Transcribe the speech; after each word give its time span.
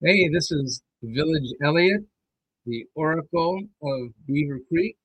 Hey, 0.00 0.28
this 0.28 0.52
is 0.52 0.80
Village 1.02 1.52
Elliott, 1.60 2.04
the 2.64 2.86
Oracle 2.94 3.60
of 3.82 4.10
Beaver 4.28 4.60
Creek. 4.68 4.96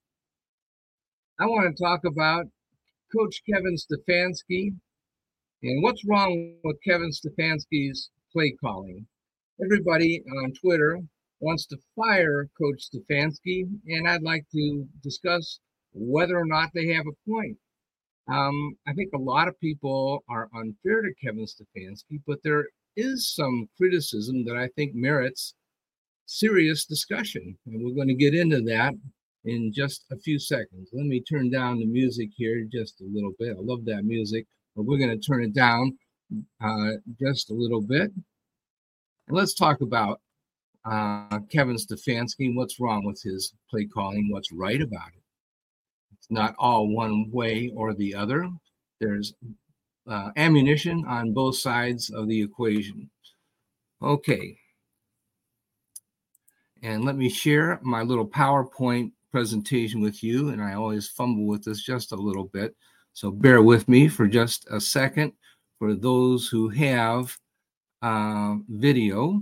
I 1.39 1.47
want 1.47 1.75
to 1.75 1.83
talk 1.83 2.01
about 2.05 2.45
Coach 3.11 3.41
Kevin 3.49 3.75
Stefanski 3.75 4.75
and 5.63 5.81
what's 5.81 6.05
wrong 6.05 6.57
with 6.63 6.77
Kevin 6.87 7.09
Stefanski's 7.09 8.11
play 8.31 8.55
calling. 8.63 9.07
Everybody 9.63 10.21
on 10.43 10.53
Twitter 10.61 10.99
wants 11.39 11.65
to 11.67 11.77
fire 11.95 12.47
Coach 12.55 12.83
Stefanski, 12.93 13.63
and 13.87 14.07
I'd 14.07 14.21
like 14.21 14.45
to 14.51 14.87
discuss 15.01 15.59
whether 15.93 16.37
or 16.37 16.45
not 16.45 16.69
they 16.75 16.89
have 16.89 17.05
a 17.07 17.31
point. 17.31 17.57
Um, 18.27 18.77
I 18.87 18.93
think 18.93 19.09
a 19.15 19.17
lot 19.17 19.47
of 19.47 19.59
people 19.59 20.23
are 20.29 20.49
unfair 20.55 21.01
to 21.01 21.15
Kevin 21.19 21.47
Stefanski, 21.47 22.21
but 22.27 22.37
there 22.43 22.67
is 22.95 23.33
some 23.33 23.67
criticism 23.77 24.45
that 24.45 24.55
I 24.55 24.67
think 24.75 24.93
merits 24.95 25.55
serious 26.25 26.85
discussion. 26.85 27.57
And 27.65 27.83
we're 27.83 27.95
going 27.95 28.07
to 28.07 28.13
get 28.13 28.33
into 28.33 28.61
that 28.61 28.93
in 29.45 29.71
just 29.73 30.05
a 30.11 30.17
few 30.17 30.39
seconds. 30.39 30.89
Let 30.93 31.05
me 31.05 31.21
turn 31.21 31.49
down 31.49 31.79
the 31.79 31.85
music 31.85 32.29
here 32.35 32.65
just 32.71 33.01
a 33.01 33.05
little 33.05 33.33
bit. 33.39 33.57
I 33.57 33.61
love 33.61 33.85
that 33.85 34.05
music, 34.05 34.45
but 34.75 34.83
we're 34.83 34.97
going 34.97 35.19
to 35.19 35.25
turn 35.25 35.43
it 35.43 35.53
down 35.53 35.97
uh, 36.63 36.91
just 37.19 37.51
a 37.51 37.53
little 37.53 37.81
bit. 37.81 38.11
And 39.27 39.37
let's 39.37 39.53
talk 39.53 39.81
about 39.81 40.21
uh, 40.85 41.39
Kevin 41.51 41.75
Stefanski. 41.75 42.55
What's 42.55 42.79
wrong 42.79 43.05
with 43.05 43.21
his 43.21 43.53
play 43.69 43.85
calling? 43.85 44.29
What's 44.29 44.51
right 44.51 44.81
about 44.81 45.09
it? 45.09 45.23
It's 46.17 46.31
not 46.31 46.55
all 46.57 46.87
one 46.87 47.29
way 47.31 47.71
or 47.75 47.93
the 47.93 48.15
other. 48.15 48.49
There's 48.99 49.33
uh, 50.07 50.31
ammunition 50.35 51.05
on 51.05 51.33
both 51.33 51.57
sides 51.57 52.09
of 52.09 52.27
the 52.27 52.41
equation. 52.41 53.09
Okay. 54.01 54.57
And 56.81 57.05
let 57.05 57.15
me 57.15 57.29
share 57.29 57.79
my 57.81 58.01
little 58.01 58.27
PowerPoint 58.27 59.11
presentation 59.31 60.01
with 60.01 60.23
you. 60.23 60.49
And 60.49 60.61
I 60.61 60.73
always 60.73 61.07
fumble 61.07 61.45
with 61.45 61.63
this 61.63 61.83
just 61.83 62.11
a 62.11 62.15
little 62.15 62.45
bit. 62.45 62.75
So 63.13 63.31
bear 63.31 63.61
with 63.61 63.87
me 63.87 64.07
for 64.07 64.27
just 64.27 64.67
a 64.69 64.81
second 64.81 65.33
for 65.79 65.93
those 65.93 66.47
who 66.47 66.69
have 66.69 67.37
uh, 68.01 68.55
video. 68.67 69.41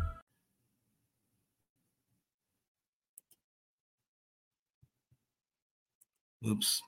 Oops. 6.47 6.81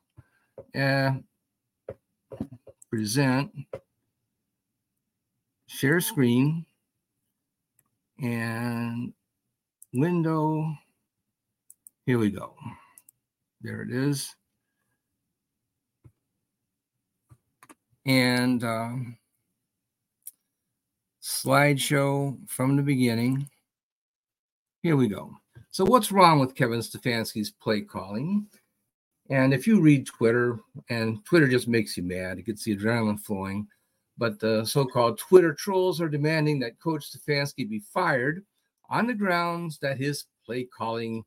Yeah. 0.74 1.18
Present. 2.90 3.52
Share 5.68 6.02
screen. 6.02 6.66
And 8.22 9.14
window. 9.94 10.74
Here 12.06 12.18
we 12.18 12.30
go. 12.30 12.56
There 13.62 13.82
it 13.82 13.92
is. 13.92 14.36
And 18.06 18.64
um, 18.64 19.18
slideshow 21.22 22.38
from 22.50 22.76
the 22.76 22.84
beginning. 22.84 23.50
Here 24.82 24.98
we 24.98 25.08
go. 25.08 25.34
So, 25.72 25.86
what's 25.86 26.12
wrong 26.12 26.40
with 26.40 26.56
Kevin 26.56 26.82
Stefanski's 26.82 27.50
play 27.50 27.82
calling? 27.82 28.48
And 29.34 29.52
if 29.52 29.66
you 29.66 29.82
read 29.82 30.06
Twitter, 30.06 30.60
and 30.90 31.26
Twitter 31.26 31.48
just 31.48 31.68
makes 31.68 31.98
you 31.98 32.04
mad, 32.04 32.38
it 32.38 32.46
gets 32.46 32.66
the 32.66 32.78
adrenaline 32.78 33.20
flowing. 33.20 33.68
But 34.16 34.40
the 34.40 34.64
so 34.64 34.86
called 34.86 35.18
Twitter 35.18 35.56
trolls 35.56 36.00
are 36.00 36.08
demanding 36.08 36.60
that 36.60 36.80
Coach 36.80 37.12
Stefanski 37.12 37.68
be 37.68 37.80
fired 37.80 38.46
on 38.92 39.08
the 39.08 39.16
grounds 39.16 39.80
that 39.80 39.98
his 39.98 40.26
play 40.46 40.66
calling, 40.66 41.24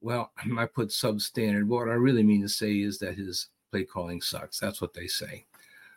well, 0.00 0.30
I 0.56 0.66
put 0.66 0.90
substandard. 0.90 1.64
What 1.64 1.88
I 1.88 1.94
really 1.94 2.22
mean 2.22 2.42
to 2.42 2.48
say 2.48 2.78
is 2.78 2.96
that 3.00 3.16
his 3.16 3.48
play 3.72 3.82
calling 3.82 4.20
sucks. 4.20 4.60
That's 4.60 4.80
what 4.80 4.94
they 4.94 5.08
say. 5.08 5.44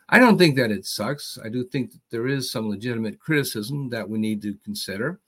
I 0.08 0.18
don't 0.18 0.38
think 0.38 0.56
that 0.56 0.72
it 0.72 0.84
sucks. 0.84 1.38
I 1.44 1.48
do 1.48 1.62
think 1.62 1.92
that 1.92 2.00
there 2.10 2.26
is 2.26 2.50
some 2.50 2.68
legitimate 2.68 3.20
criticism 3.20 3.88
that 3.90 4.08
we 4.08 4.18
need 4.18 4.42
to 4.42 4.58
consider. 4.64 5.20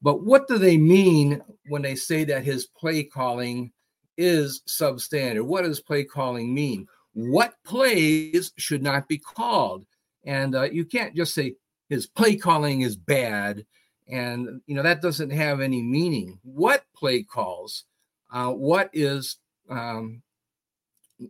But 0.00 0.22
what 0.22 0.46
do 0.46 0.56
they 0.56 0.78
mean 0.78 1.42
when 1.66 1.82
they 1.82 1.96
say 1.96 2.22
that 2.26 2.44
his 2.44 2.66
play 2.66 3.02
calling 3.02 3.72
is 4.16 4.62
substandard. 4.68 5.42
What 5.42 5.62
does 5.62 5.80
play 5.80 6.04
calling 6.04 6.54
mean? 6.54 6.86
What 7.12 7.54
plays 7.64 8.52
should 8.56 8.82
not 8.82 9.08
be 9.08 9.18
called? 9.18 9.84
And 10.24 10.54
uh, 10.54 10.64
you 10.64 10.84
can't 10.84 11.14
just 11.14 11.34
say 11.34 11.54
his 11.88 12.06
play 12.06 12.36
calling 12.36 12.82
is 12.82 12.96
bad, 12.96 13.64
and 14.08 14.60
you 14.66 14.74
know 14.74 14.82
that 14.82 15.02
doesn't 15.02 15.30
have 15.30 15.60
any 15.60 15.82
meaning. 15.82 16.38
What 16.42 16.84
play 16.94 17.22
calls? 17.22 17.84
Uh, 18.32 18.50
what 18.50 18.90
is 18.92 19.38
um, 19.68 20.22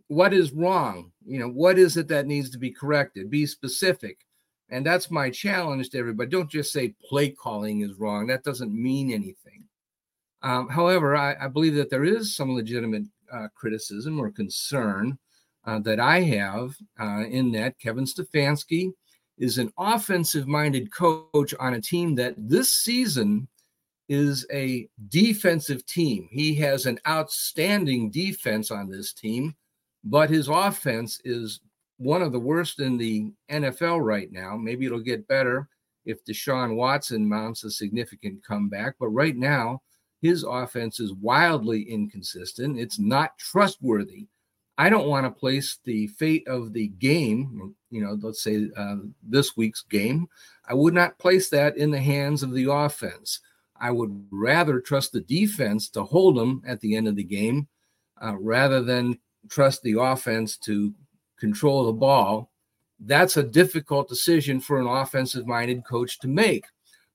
what 0.07 0.33
is 0.33 0.51
wrong? 0.51 1.11
You 1.25 1.39
know 1.39 1.49
what 1.49 1.79
is 1.79 1.97
it 1.97 2.07
that 2.09 2.27
needs 2.27 2.49
to 2.51 2.57
be 2.57 2.71
corrected? 2.71 3.29
Be 3.29 3.45
specific. 3.45 4.19
And 4.69 4.85
that's 4.85 5.11
my 5.11 5.29
challenge 5.29 5.89
to 5.89 5.97
everybody. 5.97 6.29
Don't 6.29 6.49
just 6.49 6.71
say 6.71 6.95
play 7.03 7.29
calling 7.29 7.81
is 7.81 7.99
wrong. 7.99 8.27
That 8.27 8.43
doesn't 8.43 8.73
mean 8.73 9.11
anything. 9.11 9.60
Um, 10.43 10.69
however, 10.69 11.15
I, 11.15 11.35
I, 11.39 11.47
believe 11.47 11.75
that 11.75 11.89
there 11.89 12.03
is 12.03 12.35
some 12.35 12.55
legitimate 12.55 13.03
uh, 13.31 13.47
criticism 13.53 14.19
or 14.19 14.31
concern 14.31 15.19
uh, 15.65 15.79
that 15.79 15.99
I 15.99 16.21
have 16.21 16.75
uh, 16.99 17.25
in 17.27 17.51
that 17.51 17.77
Kevin 17.77 18.05
Stefanski 18.05 18.91
is 19.37 19.57
an 19.57 19.71
offensive 19.77 20.47
minded 20.47 20.91
coach 20.91 21.53
on 21.59 21.75
a 21.75 21.81
team 21.81 22.15
that 22.15 22.33
this 22.37 22.71
season 22.71 23.47
is 24.09 24.45
a 24.51 24.87
defensive 25.09 25.85
team. 25.85 26.27
He 26.31 26.55
has 26.55 26.85
an 26.85 26.99
outstanding 27.07 28.11
defense 28.11 28.71
on 28.71 28.89
this 28.89 29.13
team, 29.13 29.55
but 30.03 30.29
his 30.29 30.47
offense 30.47 31.21
is 31.23 31.61
one 31.97 32.21
of 32.21 32.31
the 32.31 32.39
worst 32.39 32.79
in 32.79 32.97
the 32.97 33.31
NFL 33.49 34.03
right 34.03 34.31
now. 34.31 34.57
Maybe 34.57 34.85
it'll 34.85 34.99
get 34.99 35.27
better 35.27 35.69
if 36.03 36.25
Deshaun 36.25 36.75
Watson 36.75 37.27
mounts 37.27 37.63
a 37.63 37.71
significant 37.71 38.43
comeback, 38.43 38.95
but 38.99 39.09
right 39.09 39.35
now, 39.35 39.81
his 40.21 40.43
offense 40.43 40.99
is 40.99 41.13
wildly 41.13 41.81
inconsistent. 41.83 42.79
It's 42.79 42.99
not 42.99 43.37
trustworthy. 43.37 44.27
I 44.77 44.89
don't 44.89 45.07
want 45.07 45.25
to 45.25 45.31
place 45.31 45.79
the 45.83 46.07
fate 46.07 46.47
of 46.47 46.73
the 46.73 46.87
game, 46.87 47.75
you 47.89 48.01
know, 48.01 48.17
let's 48.21 48.41
say 48.41 48.69
uh, 48.77 48.97
this 49.21 49.57
week's 49.57 49.83
game, 49.83 50.27
I 50.67 50.73
would 50.73 50.93
not 50.93 51.19
place 51.19 51.49
that 51.49 51.77
in 51.77 51.91
the 51.91 51.99
hands 51.99 52.41
of 52.41 52.53
the 52.53 52.71
offense. 52.71 53.41
I 53.79 53.91
would 53.91 54.25
rather 54.31 54.79
trust 54.79 55.11
the 55.11 55.21
defense 55.21 55.89
to 55.89 56.03
hold 56.03 56.37
them 56.37 56.61
at 56.65 56.79
the 56.79 56.95
end 56.95 57.07
of 57.07 57.15
the 57.15 57.23
game 57.23 57.67
uh, 58.23 58.37
rather 58.37 58.81
than 58.81 59.19
trust 59.49 59.81
the 59.81 59.99
offense 59.99 60.55
to 60.57 60.93
control 61.39 61.85
the 61.85 61.93
ball 61.93 62.51
That's 62.99 63.37
a 63.37 63.43
difficult 63.43 64.07
decision 64.07 64.59
for 64.59 64.79
an 64.79 64.85
offensive 64.85 65.47
minded 65.47 65.83
coach 65.83 66.19
to 66.19 66.27
make. 66.27 66.65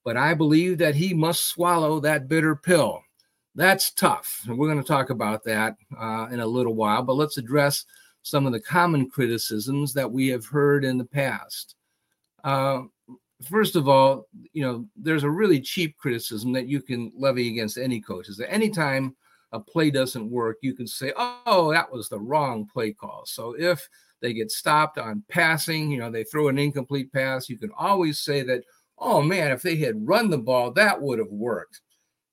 But 0.06 0.17
I 0.17 0.35
believe 0.35 0.79
that 0.79 0.94
he 0.94 1.12
must 1.12 1.49
swallow 1.49 1.99
that 1.99 2.29
bitter 2.29 2.55
pill. 2.55 3.03
That's 3.56 3.91
tough. 3.91 4.41
And 4.47 4.56
we're 4.56 4.69
going 4.69 4.81
to 4.81 4.87
talk 4.87 5.11
about 5.11 5.43
that 5.44 5.76
uh, 5.99 6.29
in 6.31 6.38
a 6.38 6.47
little 6.47 6.76
while. 6.76 7.03
But 7.03 7.17
let's 7.17 7.38
address 7.38 7.85
some 8.23 8.47
of 8.47 8.53
the 8.53 8.61
common 8.61 9.11
criticisms 9.11 9.93
that 9.94 10.08
we 10.08 10.29
have 10.29 10.47
heard 10.47 10.85
in 10.85 10.97
the 10.97 11.05
past. 11.05 11.75
Uh, 12.44 12.82
first 13.50 13.75
of 13.75 13.88
all, 13.88 14.29
you 14.53 14.62
know, 14.62 14.87
there's 14.94 15.25
a 15.25 15.31
really 15.31 15.61
cheap 15.61 15.97
criticism 15.97 16.52
that 16.52 16.69
you 16.69 16.81
can 16.82 17.11
levy 17.17 17.49
against 17.49 17.76
any 17.76 18.00
coach 18.00 18.29
is 18.29 18.37
that 18.37 18.52
anytime 18.52 19.17
a 19.50 19.59
play 19.59 19.91
doesn't 19.91 20.31
work, 20.31 20.59
you 20.62 20.73
can 20.73 20.87
say, 20.87 21.12
oh, 21.17 21.73
that 21.73 21.91
was 21.91 22.09
the 22.09 22.20
wrong 22.20 22.64
play 22.73 22.93
call. 22.93 23.25
So 23.26 23.56
if 23.59 23.88
they 24.20 24.32
get 24.32 24.52
stopped 24.52 24.99
on 24.99 25.25
passing, 25.29 25.91
you 25.91 25.99
know, 25.99 26.12
they 26.12 26.23
throw 26.23 26.47
an 26.47 26.59
incomplete 26.61 27.12
pass, 27.12 27.49
you 27.49 27.59
can 27.59 27.73
always 27.76 28.20
say 28.20 28.43
that, 28.43 28.62
oh 28.98 29.22
man, 29.22 29.52
if 29.52 29.62
they 29.62 29.76
had 29.76 30.06
run 30.06 30.31
the 30.31 30.38
ball, 30.38 30.70
that 30.72 31.00
would 31.00 31.19
have 31.19 31.31
worked. 31.31 31.81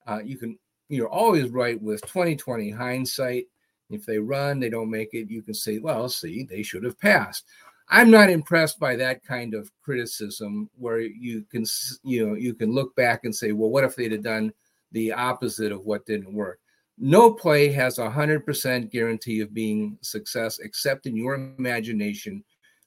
Uh, 0.07 0.19
you 0.23 0.37
can, 0.37 0.57
you're 0.89 1.09
always 1.09 1.49
right 1.49 1.81
with 1.81 2.01
2020 2.03 2.69
hindsight. 2.71 3.45
If 3.89 4.05
they 4.05 4.17
run, 4.17 4.59
they 4.59 4.69
don't 4.69 4.89
make 4.89 5.13
it, 5.13 5.29
you 5.29 5.41
can 5.41 5.53
say, 5.53 5.77
well, 5.79 6.09
see, 6.09 6.43
they 6.43 6.63
should 6.63 6.83
have 6.83 6.99
passed. 6.99 7.45
I'm 7.89 8.09
not 8.09 8.29
impressed 8.29 8.79
by 8.79 8.95
that 8.95 9.23
kind 9.23 9.53
of 9.53 9.71
criticism 9.83 10.69
where 10.77 10.99
you 10.99 11.45
can, 11.51 11.65
you 12.03 12.27
know, 12.27 12.33
you 12.35 12.53
can 12.53 12.73
look 12.73 12.95
back 12.95 13.21
and 13.23 13.35
say, 13.35 13.51
well, 13.51 13.69
what 13.69 13.83
if 13.83 13.95
they'd 13.95 14.13
have 14.13 14.23
done 14.23 14.53
the 14.93 15.11
opposite 15.11 15.71
of 15.71 15.85
what 15.85 16.05
didn't 16.05 16.33
work? 16.33 16.59
No 16.97 17.33
play 17.33 17.69
has 17.71 17.97
a 17.97 18.09
hundred 18.09 18.45
percent 18.45 18.91
guarantee 18.91 19.41
of 19.41 19.53
being 19.53 19.97
success, 20.01 20.59
except 20.59 21.07
in 21.07 21.15
your 21.15 21.33
imagination, 21.35 22.43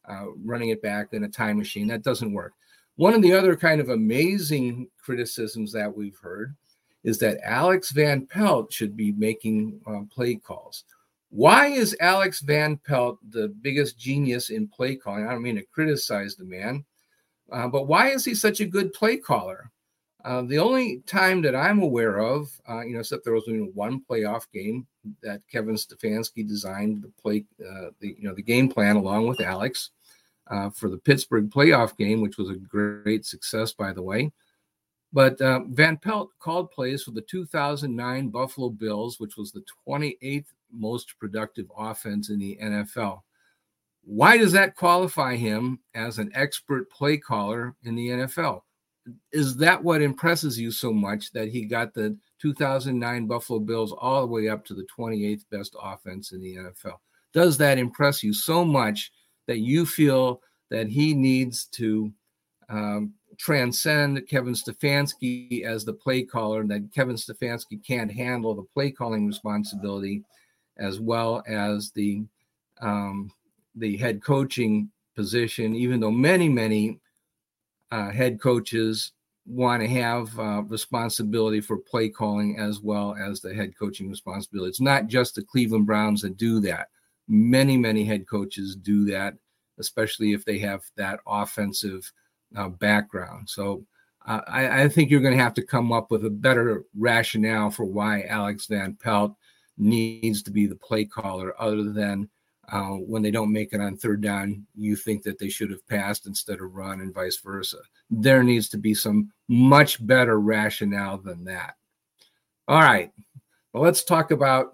uh, 0.08 0.26
running 0.44 0.70
it 0.70 0.80
back 0.80 1.08
in 1.12 1.24
a 1.24 1.28
time 1.28 1.58
machine. 1.58 1.88
That 1.88 2.02
doesn't 2.02 2.32
work. 2.32 2.54
One 2.96 3.12
of 3.12 3.22
the 3.22 3.32
other 3.32 3.56
kind 3.56 3.80
of 3.80 3.90
amazing 3.90 4.88
criticisms 4.98 5.72
that 5.72 5.94
we've 5.94 6.18
heard 6.18 6.56
is 7.04 7.18
that 7.18 7.38
Alex 7.44 7.90
Van 7.92 8.26
Pelt 8.26 8.72
should 8.72 8.96
be 8.96 9.12
making 9.12 9.80
uh, 9.86 10.00
play 10.12 10.36
calls. 10.36 10.84
Why 11.28 11.68
is 11.68 11.96
Alex 12.00 12.40
Van 12.40 12.78
Pelt 12.78 13.18
the 13.30 13.48
biggest 13.48 13.98
genius 13.98 14.50
in 14.50 14.66
play 14.66 14.96
calling? 14.96 15.26
I 15.26 15.32
don't 15.32 15.42
mean 15.42 15.56
to 15.56 15.62
criticize 15.62 16.36
the 16.36 16.44
man, 16.44 16.84
uh, 17.52 17.68
but 17.68 17.86
why 17.86 18.08
is 18.08 18.24
he 18.24 18.34
such 18.34 18.60
a 18.60 18.66
good 18.66 18.92
play 18.92 19.18
caller? 19.18 19.70
Uh, 20.24 20.42
the 20.42 20.58
only 20.58 21.02
time 21.06 21.42
that 21.42 21.54
I'm 21.54 21.82
aware 21.82 22.18
of, 22.18 22.48
uh, 22.68 22.80
you 22.80 22.94
know, 22.94 23.00
except 23.00 23.24
there 23.24 23.34
was 23.34 23.46
only 23.46 23.70
one 23.74 24.02
playoff 24.10 24.50
game 24.52 24.86
that 25.22 25.42
Kevin 25.52 25.76
Stefanski 25.76 26.46
designed 26.48 27.02
the 27.02 27.12
play, 27.20 27.44
uh, 27.60 27.90
the 28.00 28.16
you 28.18 28.26
know, 28.26 28.34
the 28.34 28.42
game 28.42 28.68
plan 28.68 28.96
along 28.96 29.28
with 29.28 29.40
Alex 29.40 29.90
uh, 30.50 30.70
for 30.70 30.88
the 30.88 30.98
Pittsburgh 30.98 31.50
playoff 31.50 31.96
game, 31.96 32.20
which 32.20 32.38
was 32.38 32.50
a 32.50 32.54
great 32.56 33.26
success, 33.26 33.72
by 33.72 33.92
the 33.92 34.02
way. 34.02 34.32
But 35.12 35.40
uh, 35.40 35.60
Van 35.68 35.96
Pelt 35.96 36.30
called 36.38 36.70
plays 36.70 37.02
for 37.02 37.12
the 37.12 37.22
2009 37.22 38.28
Buffalo 38.28 38.68
Bills, 38.68 39.18
which 39.18 39.36
was 39.36 39.52
the 39.52 39.64
28th 39.88 40.46
most 40.72 41.18
productive 41.18 41.66
offense 41.76 42.28
in 42.28 42.38
the 42.38 42.58
NFL. 42.60 43.22
Why 44.04 44.36
does 44.36 44.52
that 44.52 44.76
qualify 44.76 45.36
him 45.36 45.80
as 45.94 46.18
an 46.18 46.30
expert 46.34 46.90
play 46.90 47.16
caller 47.16 47.74
in 47.82 47.96
the 47.96 48.08
NFL? 48.08 48.62
Is 49.32 49.56
that 49.56 49.82
what 49.82 50.02
impresses 50.02 50.58
you 50.58 50.70
so 50.70 50.92
much 50.92 51.32
that 51.32 51.48
he 51.48 51.64
got 51.64 51.94
the 51.94 52.16
2009 52.40 53.26
Buffalo 53.26 53.58
Bills 53.58 53.92
all 53.92 54.20
the 54.20 54.26
way 54.26 54.48
up 54.48 54.64
to 54.66 54.74
the 54.74 54.86
28th 54.96 55.44
best 55.50 55.74
offense 55.80 56.32
in 56.32 56.40
the 56.40 56.56
NFL? 56.56 56.98
Does 57.32 57.58
that 57.58 57.78
impress 57.78 58.22
you 58.22 58.32
so 58.32 58.64
much 58.64 59.10
that 59.46 59.58
you 59.58 59.86
feel 59.86 60.42
that 60.70 60.88
he 60.88 61.14
needs 61.14 61.66
to 61.66 62.12
um, 62.68 63.14
transcend 63.38 64.26
Kevin 64.28 64.54
Stefanski 64.54 65.64
as 65.64 65.84
the 65.84 65.92
play 65.92 66.22
caller, 66.22 66.60
and 66.60 66.70
that 66.70 66.92
Kevin 66.94 67.16
Stefanski 67.16 67.84
can't 67.84 68.10
handle 68.10 68.54
the 68.54 68.66
play 68.74 68.90
calling 68.90 69.26
responsibility 69.26 70.22
as 70.78 71.00
well 71.00 71.42
as 71.46 71.90
the 71.92 72.22
um, 72.80 73.30
the 73.74 73.96
head 73.96 74.22
coaching 74.22 74.90
position, 75.14 75.74
even 75.74 76.00
though 76.00 76.10
many, 76.10 76.48
many 76.48 76.98
uh, 77.90 78.10
head 78.10 78.40
coaches 78.40 79.12
want 79.46 79.80
to 79.80 79.88
have 79.88 80.38
uh, 80.38 80.62
responsibility 80.62 81.60
for 81.60 81.78
play 81.78 82.08
calling 82.08 82.58
as 82.58 82.80
well 82.80 83.14
as 83.14 83.40
the 83.40 83.54
head 83.54 83.72
coaching 83.78 84.10
responsibility. 84.10 84.68
It's 84.68 84.80
not 84.80 85.06
just 85.06 85.34
the 85.34 85.42
Cleveland 85.42 85.86
Browns 85.86 86.22
that 86.22 86.36
do 86.36 86.60
that. 86.60 86.88
Many, 87.28 87.76
many 87.76 88.04
head 88.04 88.26
coaches 88.28 88.76
do 88.76 89.04
that, 89.06 89.34
especially 89.78 90.32
if 90.32 90.44
they 90.44 90.58
have 90.58 90.82
that 90.96 91.20
offensive 91.26 92.10
uh, 92.56 92.68
background. 92.68 93.48
So 93.48 93.84
uh, 94.26 94.40
I, 94.46 94.82
I, 94.82 94.88
think 94.88 95.10
you're 95.10 95.20
going 95.20 95.36
to 95.36 95.42
have 95.42 95.54
to 95.54 95.62
come 95.62 95.92
up 95.92 96.10
with 96.10 96.24
a 96.24 96.30
better 96.30 96.84
rationale 96.96 97.70
for 97.70 97.84
why 97.84 98.22
Alex 98.22 98.66
Van 98.66 98.96
Pelt 99.00 99.34
needs 99.78 100.42
to 100.42 100.50
be 100.50 100.66
the 100.66 100.76
play 100.76 101.04
caller, 101.04 101.54
other 101.60 101.92
than 101.92 102.28
uh, 102.72 102.90
when 102.90 103.22
they 103.22 103.30
don't 103.30 103.52
make 103.52 103.72
it 103.72 103.80
on 103.80 103.96
third 103.96 104.20
down, 104.20 104.66
you 104.74 104.96
think 104.96 105.22
that 105.22 105.38
they 105.38 105.48
should 105.48 105.70
have 105.70 105.86
passed 105.86 106.26
instead 106.26 106.60
of 106.60 106.74
run, 106.74 107.00
and 107.00 107.14
vice 107.14 107.38
versa. 107.38 107.78
There 108.10 108.42
needs 108.42 108.68
to 108.70 108.78
be 108.78 108.94
some 108.94 109.30
much 109.48 110.04
better 110.04 110.40
rationale 110.40 111.18
than 111.18 111.44
that. 111.44 111.76
All 112.66 112.80
right, 112.80 113.12
well, 113.72 113.84
let's 113.84 114.02
talk 114.02 114.32
about 114.32 114.72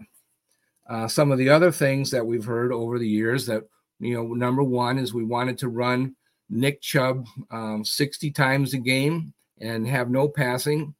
uh, 0.93 1.09
some 1.09 1.33
of 1.33 1.39
the 1.39 1.49
other 1.49 1.73
things 1.73 2.11
that 2.11 2.27
we've 2.27 2.45
heard 2.45 2.71
over 2.71 2.99
the 2.99 3.09
years. 3.09 3.47
That 3.47 3.65
you 3.99 4.15
know, 4.15 4.35
number 4.35 4.63
one 4.63 4.99
is 4.99 5.15
we 5.15 5.25
wanted 5.25 5.57
to 5.59 5.69
run 5.69 6.15
Nick 6.51 6.83
Chubb 6.83 7.27
um, 7.51 7.83
60 7.83 8.31
times 8.31 8.75
a 8.75 8.79
game 8.79 9.33
and 9.61 9.89
have 9.89 10.11
no 10.11 10.29
passing. 10.29 10.95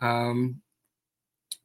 Um, 0.00 0.62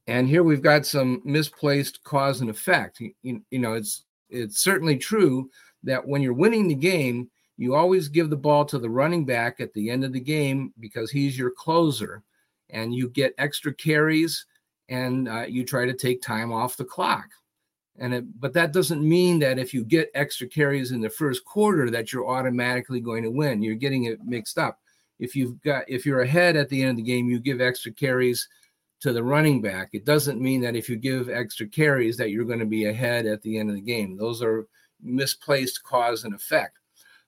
and 0.08 0.28
here 0.28 0.44
we've 0.44 0.62
got 0.62 0.86
some 0.86 1.22
misplaced 1.24 2.04
cause 2.04 2.42
and 2.42 2.50
effect. 2.50 3.00
You, 3.00 3.42
you, 3.50 3.60
know, 3.60 3.74
it's 3.74 4.04
it's 4.30 4.60
certainly 4.60 4.98
true 4.98 5.50
that 5.84 6.06
when 6.06 6.22
you're 6.22 6.34
winning 6.34 6.68
the 6.68 6.76
game, 6.76 7.32
you 7.56 7.76
always 7.76 8.10
give 8.10 8.30
the 8.30 8.36
ball 8.36 8.66
to 8.66 8.78
the 8.78 8.90
running 8.90 9.26
back 9.26 9.62
at 9.62 9.72
the 9.74 9.90
end 9.90 10.04
of 10.04 10.12
the 10.12 10.20
game 10.20 10.74
because 10.82 11.12
he's 11.12 11.38
your 11.38 11.52
closer, 11.52 12.24
and 12.72 12.94
you 12.94 13.08
get 13.08 13.36
extra 13.38 13.74
carries, 13.74 14.46
and 14.90 15.30
uh, 15.30 15.46
you 15.48 15.64
try 15.64 15.86
to 15.86 15.94
take 15.94 16.22
time 16.22 16.52
off 16.52 16.76
the 16.76 16.84
clock. 16.84 17.30
And 18.00 18.14
it, 18.14 18.40
but 18.40 18.54
that 18.54 18.74
doesn't 18.74 19.08
mean 19.08 19.40
that 19.40 19.60
if 19.60 19.74
you 19.74 19.84
get 19.84 20.10
extra 20.16 20.48
carries 20.48 20.92
in 20.92 21.02
the 21.02 21.10
first 21.10 21.46
quarter 21.46 21.90
that 21.92 22.12
you're 22.12 22.28
automatically 22.28 23.00
going 23.00 23.24
to 23.24 23.30
win. 23.32 23.62
You're 23.62 23.76
getting 23.76 24.06
it 24.06 24.24
mixed 24.24 24.58
up. 24.58 24.80
If 25.20 25.36
you've 25.36 25.62
got 25.62 25.84
if 25.88 26.06
you're 26.06 26.22
ahead 26.22 26.56
at 26.56 26.70
the 26.70 26.82
end 26.82 26.92
of 26.92 26.98
the 26.98 27.04
game, 27.04 27.30
you 27.30 27.40
give 27.40 27.62
extra 27.62 27.92
carries 27.92 28.48
to 29.02 29.14
the 29.14 29.24
running 29.24 29.62
back. 29.62 29.90
It 29.94 30.06
doesn't 30.06 30.42
mean 30.42 30.62
that 30.62 30.76
if 30.76 30.90
you 30.90 30.96
give 30.96 31.30
extra 31.30 31.68
carries 31.68 32.18
that 32.18 32.32
you're 32.32 32.46
going 32.46 32.60
to 32.60 32.66
be 32.66 32.86
ahead 32.86 33.26
at 33.26 33.42
the 33.42 33.60
end 33.60 33.70
of 33.70 33.76
the 33.76 33.82
game. 33.82 34.18
Those 34.18 34.42
are 34.42 34.66
misplaced 35.02 35.84
cause 35.84 36.24
and 36.24 36.34
effect. 36.34 36.80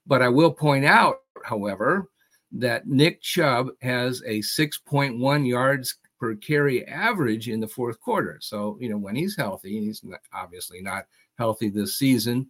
But 0.07 0.21
I 0.21 0.29
will 0.29 0.51
point 0.51 0.85
out, 0.85 1.17
however, 1.43 2.09
that 2.53 2.87
Nick 2.87 3.21
Chubb 3.21 3.69
has 3.81 4.21
a 4.25 4.39
6.1 4.39 5.47
yards 5.47 5.97
per 6.25 6.35
carry 6.35 6.85
average 6.87 7.49
in 7.49 7.59
the 7.59 7.67
fourth 7.67 7.99
quarter. 7.99 8.39
So, 8.41 8.77
you 8.79 8.89
know, 8.89 8.97
when 8.97 9.15
he's 9.15 9.35
healthy, 9.35 9.79
he's 9.79 10.03
obviously 10.33 10.81
not 10.81 11.05
healthy 11.37 11.69
this 11.69 11.97
season, 11.97 12.49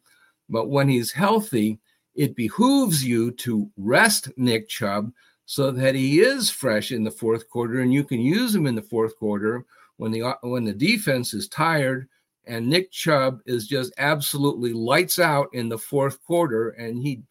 but 0.50 0.70
when 0.70 0.88
he's 0.88 1.12
healthy, 1.12 1.79
it 2.15 2.36
behooves 2.36 3.03
you 3.03 3.32
to 3.32 3.70
rest 3.75 4.32
Nick 4.38 4.70
Chubb 4.70 5.12
so 5.46 5.72
that 5.72 5.94
he 5.94 6.22
is 6.22 6.50
fresh 6.50 6.91
in 6.91 7.03
the 7.03 7.12
fourth 7.12 7.50
quarter 7.50 7.82
and 7.82 7.94
you 7.94 8.03
can 8.05 8.22
use 8.22 8.55
him 8.55 8.65
in 8.65 8.75
the 8.75 8.82
fourth 8.82 9.17
quarter 9.17 9.65
when 9.98 10.12
the 10.12 10.36
when 10.41 10.63
the 10.63 10.74
defense 10.74 11.34
is 11.34 11.50
tired 11.50 12.08
and 12.46 12.67
Nick 12.67 12.91
Chubb 12.91 13.41
is 13.46 13.67
just 13.67 13.94
absolutely 13.98 14.72
lights 14.72 15.20
out 15.20 15.50
in 15.53 15.67
the 15.67 15.77
fourth 15.77 16.24
quarter 16.24 16.70
and 16.70 16.98
he 16.98 17.24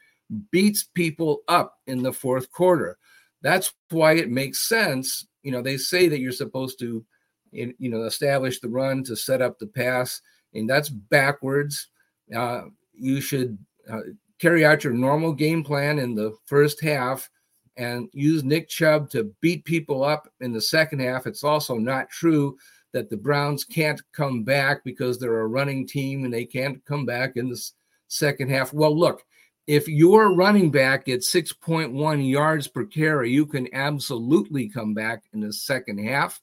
beats 0.51 0.85
people 0.95 1.43
up 1.49 1.79
in 1.87 2.03
the 2.03 2.13
fourth 2.13 2.53
quarter. 2.53 2.99
That's 3.41 3.73
why 3.91 4.15
it 4.15 4.31
makes 4.31 4.69
sense. 4.69 5.27
You 5.45 5.53
know, 5.53 5.63
they 5.63 5.77
say 5.77 6.09
that 6.09 6.19
you're 6.19 6.33
supposed 6.33 6.81
to 6.81 7.05
you 7.53 7.75
know 7.79 8.03
establish 8.03 8.59
the 8.59 8.69
run 8.69 9.05
to 9.05 9.15
set 9.15 9.41
up 9.41 9.61
the 9.61 9.67
pass 9.69 10.21
and 10.55 10.69
that's 10.69 10.89
backwards. 10.89 11.89
Uh, 12.35 12.63
you 12.93 13.21
should 13.21 13.59
uh, 13.91 14.01
carry 14.39 14.65
out 14.65 14.85
your 14.85 14.93
normal 14.93 15.33
game 15.33 15.63
plan 15.63 15.99
in 15.99 16.15
the 16.15 16.37
first 16.47 16.81
half 16.83 17.29
and 17.77 18.09
use 18.13 18.45
Nick 18.45 18.69
Chubb 18.69 19.11
to 19.11 19.33
beat 19.41 19.65
people 19.65 20.05
up 20.05 20.29
in 20.41 20.53
the 20.53 20.61
second 20.61 21.01
half. 21.01 21.27
It's 21.27 21.45
also 21.45 21.77
not 21.77 22.09
true 22.09 22.57
that 22.93 23.11
the 23.11 23.17
Browns 23.17 23.65
can't 23.65 24.01
come 24.13 24.45
back 24.45 24.85
because 24.85 25.19
they're 25.19 25.41
a 25.41 25.47
running 25.49 25.87
team 25.87 26.25
and 26.25 26.33
they 26.33 26.45
can't 26.45 26.85
come 26.85 27.05
back 27.05 27.37
in 27.37 27.49
the 27.49 27.61
second 28.07 28.51
half. 28.51 28.73
Well, 28.73 28.97
look, 28.97 29.25
if 29.67 29.89
your 29.89 30.35
running 30.35 30.71
back 30.71 31.07
gets 31.07 31.33
6.1 31.33 32.31
yards 32.31 32.69
per 32.69 32.85
carry, 32.85 33.31
you 33.31 33.47
can 33.47 33.73
absolutely 33.75 34.69
come 34.69 34.93
back 34.93 35.25
in 35.33 35.41
the 35.41 35.53
second 35.53 35.99
half. 35.99 36.41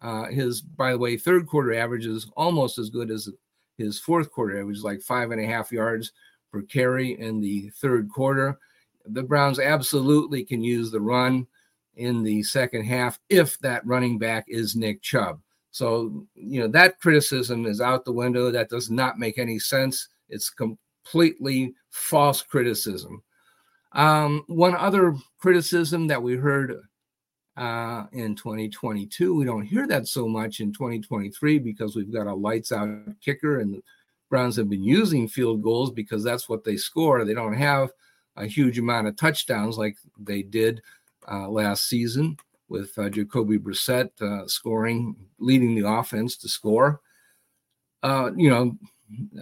Uh, 0.00 0.26
his, 0.26 0.60
by 0.60 0.92
the 0.92 0.98
way, 0.98 1.16
third 1.16 1.46
quarter 1.46 1.74
average 1.74 2.06
is 2.06 2.30
almost 2.36 2.78
as 2.78 2.90
good 2.90 3.10
as 3.10 3.28
his 3.76 3.98
fourth 3.98 4.30
quarter 4.30 4.60
average, 4.60 4.82
like 4.82 5.00
five 5.00 5.30
and 5.30 5.40
a 5.40 5.46
half 5.46 5.72
yards 5.72 6.12
per 6.52 6.62
carry 6.62 7.18
in 7.18 7.40
the 7.40 7.70
third 7.70 8.08
quarter. 8.08 8.58
The 9.06 9.22
Browns 9.22 9.58
absolutely 9.58 10.44
can 10.44 10.62
use 10.62 10.90
the 10.90 11.00
run 11.00 11.46
in 11.96 12.22
the 12.22 12.42
second 12.42 12.84
half 12.84 13.18
if 13.28 13.58
that 13.60 13.86
running 13.86 14.18
back 14.18 14.44
is 14.48 14.76
Nick 14.76 15.02
Chubb. 15.02 15.40
So, 15.70 16.26
you 16.36 16.60
know, 16.60 16.68
that 16.68 17.00
criticism 17.00 17.66
is 17.66 17.80
out 17.80 18.04
the 18.04 18.12
window. 18.12 18.50
That 18.50 18.68
does 18.68 18.90
not 18.90 19.18
make 19.18 19.38
any 19.38 19.58
sense. 19.58 20.08
It's 20.28 20.50
completely 21.04 21.74
false 21.90 22.42
criticism. 22.42 23.22
Um, 23.92 24.44
one 24.48 24.74
other 24.74 25.14
criticism 25.38 26.06
that 26.08 26.22
we 26.22 26.36
heard 26.36 26.80
uh, 27.56 28.04
in 28.12 28.34
2022, 28.34 29.34
we 29.34 29.44
don't 29.44 29.62
hear 29.62 29.86
that 29.86 30.08
so 30.08 30.26
much 30.26 30.60
in 30.60 30.72
2023 30.72 31.58
because 31.60 31.94
we've 31.94 32.12
got 32.12 32.26
a 32.26 32.34
lights 32.34 32.72
out 32.72 32.88
kicker 33.20 33.60
and 33.60 33.74
the 33.74 33.82
Browns 34.30 34.56
have 34.56 34.68
been 34.68 34.82
using 34.82 35.28
field 35.28 35.62
goals 35.62 35.92
because 35.92 36.24
that's 36.24 36.48
what 36.48 36.64
they 36.64 36.76
score. 36.76 37.24
They 37.24 37.34
don't 37.34 37.54
have 37.54 37.90
a 38.36 38.46
huge 38.46 38.78
amount 38.78 39.06
of 39.06 39.16
touchdowns 39.16 39.78
like 39.78 39.96
they 40.18 40.42
did 40.42 40.82
uh, 41.30 41.48
last 41.48 41.88
season 41.88 42.36
with 42.68 42.98
uh, 42.98 43.08
Jacoby 43.08 43.58
Brissett 43.58 44.10
uh, 44.20 44.48
scoring, 44.48 45.14
leading 45.38 45.76
the 45.76 45.88
offense 45.88 46.36
to 46.38 46.48
score. 46.48 47.00
Uh, 48.02 48.32
you 48.36 48.50
know, 48.50 48.76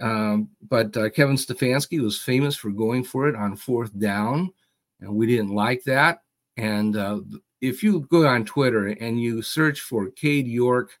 um, 0.01 0.49
but 0.69 0.95
uh, 0.97 1.09
Kevin 1.09 1.35
Stefanski 1.35 1.99
was 2.01 2.19
famous 2.19 2.55
for 2.55 2.69
going 2.69 3.03
for 3.03 3.27
it 3.27 3.35
on 3.35 3.55
fourth 3.55 3.97
down, 3.97 4.51
and 4.99 5.15
we 5.15 5.25
didn't 5.25 5.53
like 5.55 5.83
that. 5.83 6.21
And 6.57 6.95
uh, 6.95 7.21
if 7.61 7.81
you 7.81 8.01
go 8.01 8.27
on 8.27 8.45
Twitter 8.45 8.87
and 8.87 9.21
you 9.21 9.41
search 9.41 9.79
for 9.79 10.09
Cade 10.11 10.47
York 10.47 10.91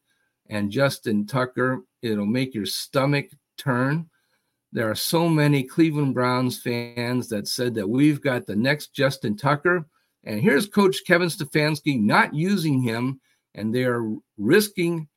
and 0.49 0.71
Justin 0.71 1.25
Tucker, 1.25 1.83
it'll 2.01 2.25
make 2.25 2.53
your 2.53 2.65
stomach 2.65 3.29
turn. 3.57 4.09
There 4.71 4.89
are 4.89 4.95
so 4.95 5.29
many 5.29 5.63
Cleveland 5.63 6.15
Browns 6.15 6.59
fans 6.59 7.29
that 7.29 7.47
said 7.47 7.75
that 7.75 7.87
we've 7.87 8.21
got 8.21 8.45
the 8.45 8.55
next 8.55 8.93
Justin 8.93 9.37
Tucker. 9.37 9.85
And 10.23 10.41
here's 10.41 10.67
Coach 10.67 11.01
Kevin 11.05 11.27
Stefanski 11.27 12.01
not 12.01 12.33
using 12.33 12.81
him, 12.81 13.19
and 13.53 13.75
they're 13.75 14.09
risking 14.37 15.07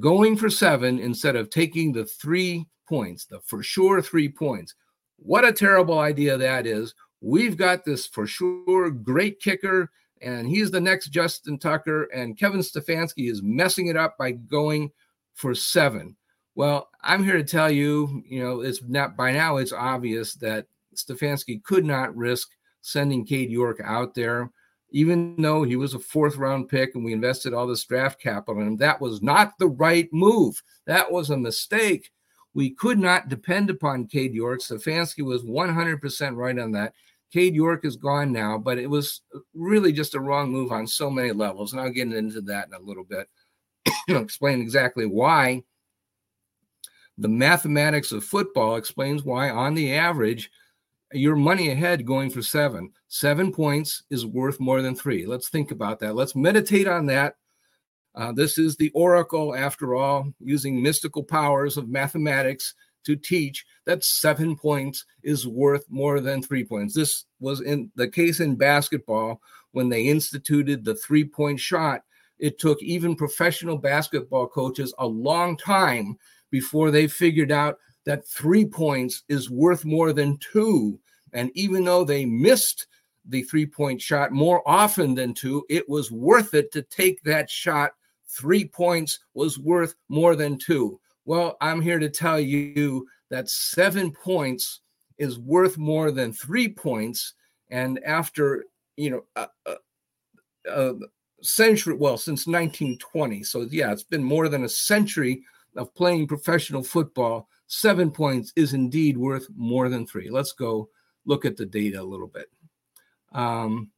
going 0.00 0.36
for 0.36 0.50
seven 0.50 0.98
instead 0.98 1.36
of 1.36 1.50
taking 1.50 1.92
the 1.92 2.04
three 2.04 2.66
points, 2.86 3.24
the 3.24 3.40
for 3.40 3.62
sure 3.62 4.00
three 4.02 4.28
points. 4.28 4.74
What 5.16 5.44
a 5.44 5.52
terrible 5.52 5.98
idea 5.98 6.36
that 6.36 6.66
is. 6.66 6.94
We've 7.20 7.56
got 7.56 7.84
this 7.84 8.06
for 8.06 8.26
sure 8.26 8.90
great 8.90 9.40
kicker, 9.40 9.90
and 10.20 10.46
he's 10.46 10.70
the 10.70 10.80
next 10.80 11.08
Justin 11.08 11.58
Tucker, 11.58 12.04
and 12.04 12.38
Kevin 12.38 12.60
Stefanski 12.60 13.30
is 13.30 13.42
messing 13.42 13.86
it 13.86 13.96
up 13.96 14.18
by 14.18 14.32
going 14.32 14.90
for 15.34 15.54
seven. 15.54 16.16
Well, 16.54 16.88
I'm 17.02 17.24
here 17.24 17.36
to 17.36 17.44
tell 17.44 17.70
you, 17.70 18.22
you 18.28 18.42
know, 18.42 18.60
it's 18.60 18.82
not 18.82 19.16
by 19.16 19.32
now, 19.32 19.56
it's 19.56 19.72
obvious 19.72 20.34
that 20.34 20.66
Stefanski 20.94 21.62
could 21.62 21.84
not 21.84 22.14
risk 22.16 22.50
sending 22.80 23.24
Cade 23.26 23.50
York 23.50 23.80
out 23.82 24.14
there, 24.14 24.50
even 24.90 25.34
though 25.40 25.64
he 25.64 25.76
was 25.76 25.94
a 25.94 25.98
fourth 25.98 26.36
round 26.36 26.68
pick 26.68 26.94
and 26.94 27.04
we 27.04 27.12
invested 27.12 27.52
all 27.52 27.66
this 27.66 27.84
draft 27.84 28.20
capital 28.20 28.60
in 28.60 28.68
him. 28.68 28.76
That 28.76 29.00
was 29.00 29.22
not 29.22 29.58
the 29.58 29.68
right 29.68 30.08
move. 30.12 30.62
That 30.86 31.10
was 31.10 31.30
a 31.30 31.36
mistake. 31.36 32.10
We 32.54 32.70
could 32.70 32.98
not 32.98 33.28
depend 33.28 33.68
upon 33.68 34.06
Cade 34.06 34.32
York. 34.32 34.60
Stefanski 34.60 35.24
was 35.24 35.42
100% 35.42 36.36
right 36.36 36.58
on 36.58 36.72
that. 36.72 36.94
Cade 37.32 37.54
York 37.54 37.84
is 37.84 37.96
gone 37.96 38.32
now, 38.32 38.56
but 38.56 38.78
it 38.78 38.88
was 38.88 39.22
really 39.54 39.92
just 39.92 40.14
a 40.14 40.20
wrong 40.20 40.50
move 40.50 40.70
on 40.70 40.86
so 40.86 41.10
many 41.10 41.32
levels. 41.32 41.72
And 41.72 41.80
I'll 41.80 41.90
get 41.90 42.12
into 42.12 42.40
that 42.42 42.68
in 42.68 42.74
a 42.74 42.78
little 42.78 43.04
bit. 43.04 43.28
explain 44.08 44.60
exactly 44.60 45.04
why 45.04 45.64
the 47.18 47.28
mathematics 47.28 48.12
of 48.12 48.24
football 48.24 48.76
explains 48.76 49.22
why, 49.22 49.50
on 49.50 49.74
the 49.74 49.94
average, 49.94 50.50
you're 51.12 51.36
money 51.36 51.70
ahead 51.70 52.04
going 52.04 52.30
for 52.30 52.42
seven. 52.42 52.92
Seven 53.08 53.52
points 53.52 54.02
is 54.10 54.26
worth 54.26 54.58
more 54.58 54.82
than 54.82 54.96
three. 54.96 55.26
Let's 55.26 55.48
think 55.48 55.70
about 55.70 56.00
that. 56.00 56.16
Let's 56.16 56.34
meditate 56.34 56.88
on 56.88 57.06
that. 57.06 57.36
Uh, 58.14 58.32
this 58.32 58.58
is 58.58 58.76
the 58.76 58.90
oracle, 58.94 59.54
after 59.54 59.94
all, 59.94 60.32
using 60.40 60.82
mystical 60.82 61.22
powers 61.22 61.76
of 61.76 61.88
mathematics 61.88 62.74
to 63.04 63.16
teach 63.16 63.64
that 63.86 64.04
seven 64.04 64.56
points 64.56 65.04
is 65.22 65.46
worth 65.46 65.84
more 65.90 66.20
than 66.20 66.42
three 66.42 66.64
points. 66.64 66.94
This 66.94 67.24
was 67.40 67.60
in 67.60 67.90
the 67.96 68.08
case 68.08 68.40
in 68.40 68.56
basketball 68.56 69.40
when 69.72 69.88
they 69.88 70.04
instituted 70.04 70.84
the 70.84 70.94
three 70.94 71.24
point 71.24 71.60
shot. 71.60 72.02
It 72.38 72.58
took 72.58 72.82
even 72.82 73.14
professional 73.16 73.78
basketball 73.78 74.48
coaches 74.48 74.94
a 74.98 75.06
long 75.06 75.56
time 75.56 76.16
before 76.50 76.90
they 76.90 77.06
figured 77.06 77.52
out 77.52 77.78
that 78.06 78.26
three 78.26 78.64
points 78.64 79.24
is 79.28 79.50
worth 79.50 79.84
more 79.84 80.12
than 80.12 80.38
two. 80.38 80.98
And 81.32 81.50
even 81.54 81.84
though 81.84 82.04
they 82.04 82.24
missed 82.24 82.86
the 83.26 83.42
three 83.42 83.66
point 83.66 84.00
shot 84.00 84.32
more 84.32 84.62
often 84.68 85.14
than 85.14 85.34
two, 85.34 85.64
it 85.68 85.88
was 85.88 86.10
worth 86.10 86.54
it 86.54 86.70
to 86.72 86.82
take 86.82 87.22
that 87.24 87.50
shot. 87.50 87.92
Three 88.34 88.64
points 88.64 89.20
was 89.34 89.58
worth 89.58 89.94
more 90.08 90.36
than 90.36 90.58
two. 90.58 91.00
Well, 91.24 91.56
I'm 91.60 91.80
here 91.80 91.98
to 91.98 92.10
tell 92.10 92.40
you 92.40 93.06
that 93.30 93.48
seven 93.48 94.10
points 94.10 94.80
is 95.18 95.38
worth 95.38 95.78
more 95.78 96.10
than 96.10 96.32
three 96.32 96.68
points. 96.68 97.34
And 97.70 98.02
after, 98.04 98.64
you 98.96 99.10
know, 99.10 99.24
a, 99.36 99.48
a, 99.66 99.76
a 100.70 100.94
century, 101.42 101.94
well, 101.94 102.16
since 102.16 102.46
1920. 102.46 103.42
So, 103.44 103.66
yeah, 103.70 103.92
it's 103.92 104.02
been 104.02 104.24
more 104.24 104.48
than 104.48 104.64
a 104.64 104.68
century 104.68 105.42
of 105.76 105.94
playing 105.94 106.26
professional 106.26 106.82
football, 106.82 107.48
seven 107.66 108.10
points 108.10 108.52
is 108.56 108.74
indeed 108.74 109.16
worth 109.16 109.46
more 109.56 109.88
than 109.88 110.06
three. 110.06 110.30
Let's 110.30 110.52
go 110.52 110.88
look 111.26 111.44
at 111.44 111.56
the 111.56 111.66
data 111.66 112.00
a 112.00 112.02
little 112.02 112.26
bit. 112.26 112.46
Um, 113.32 113.90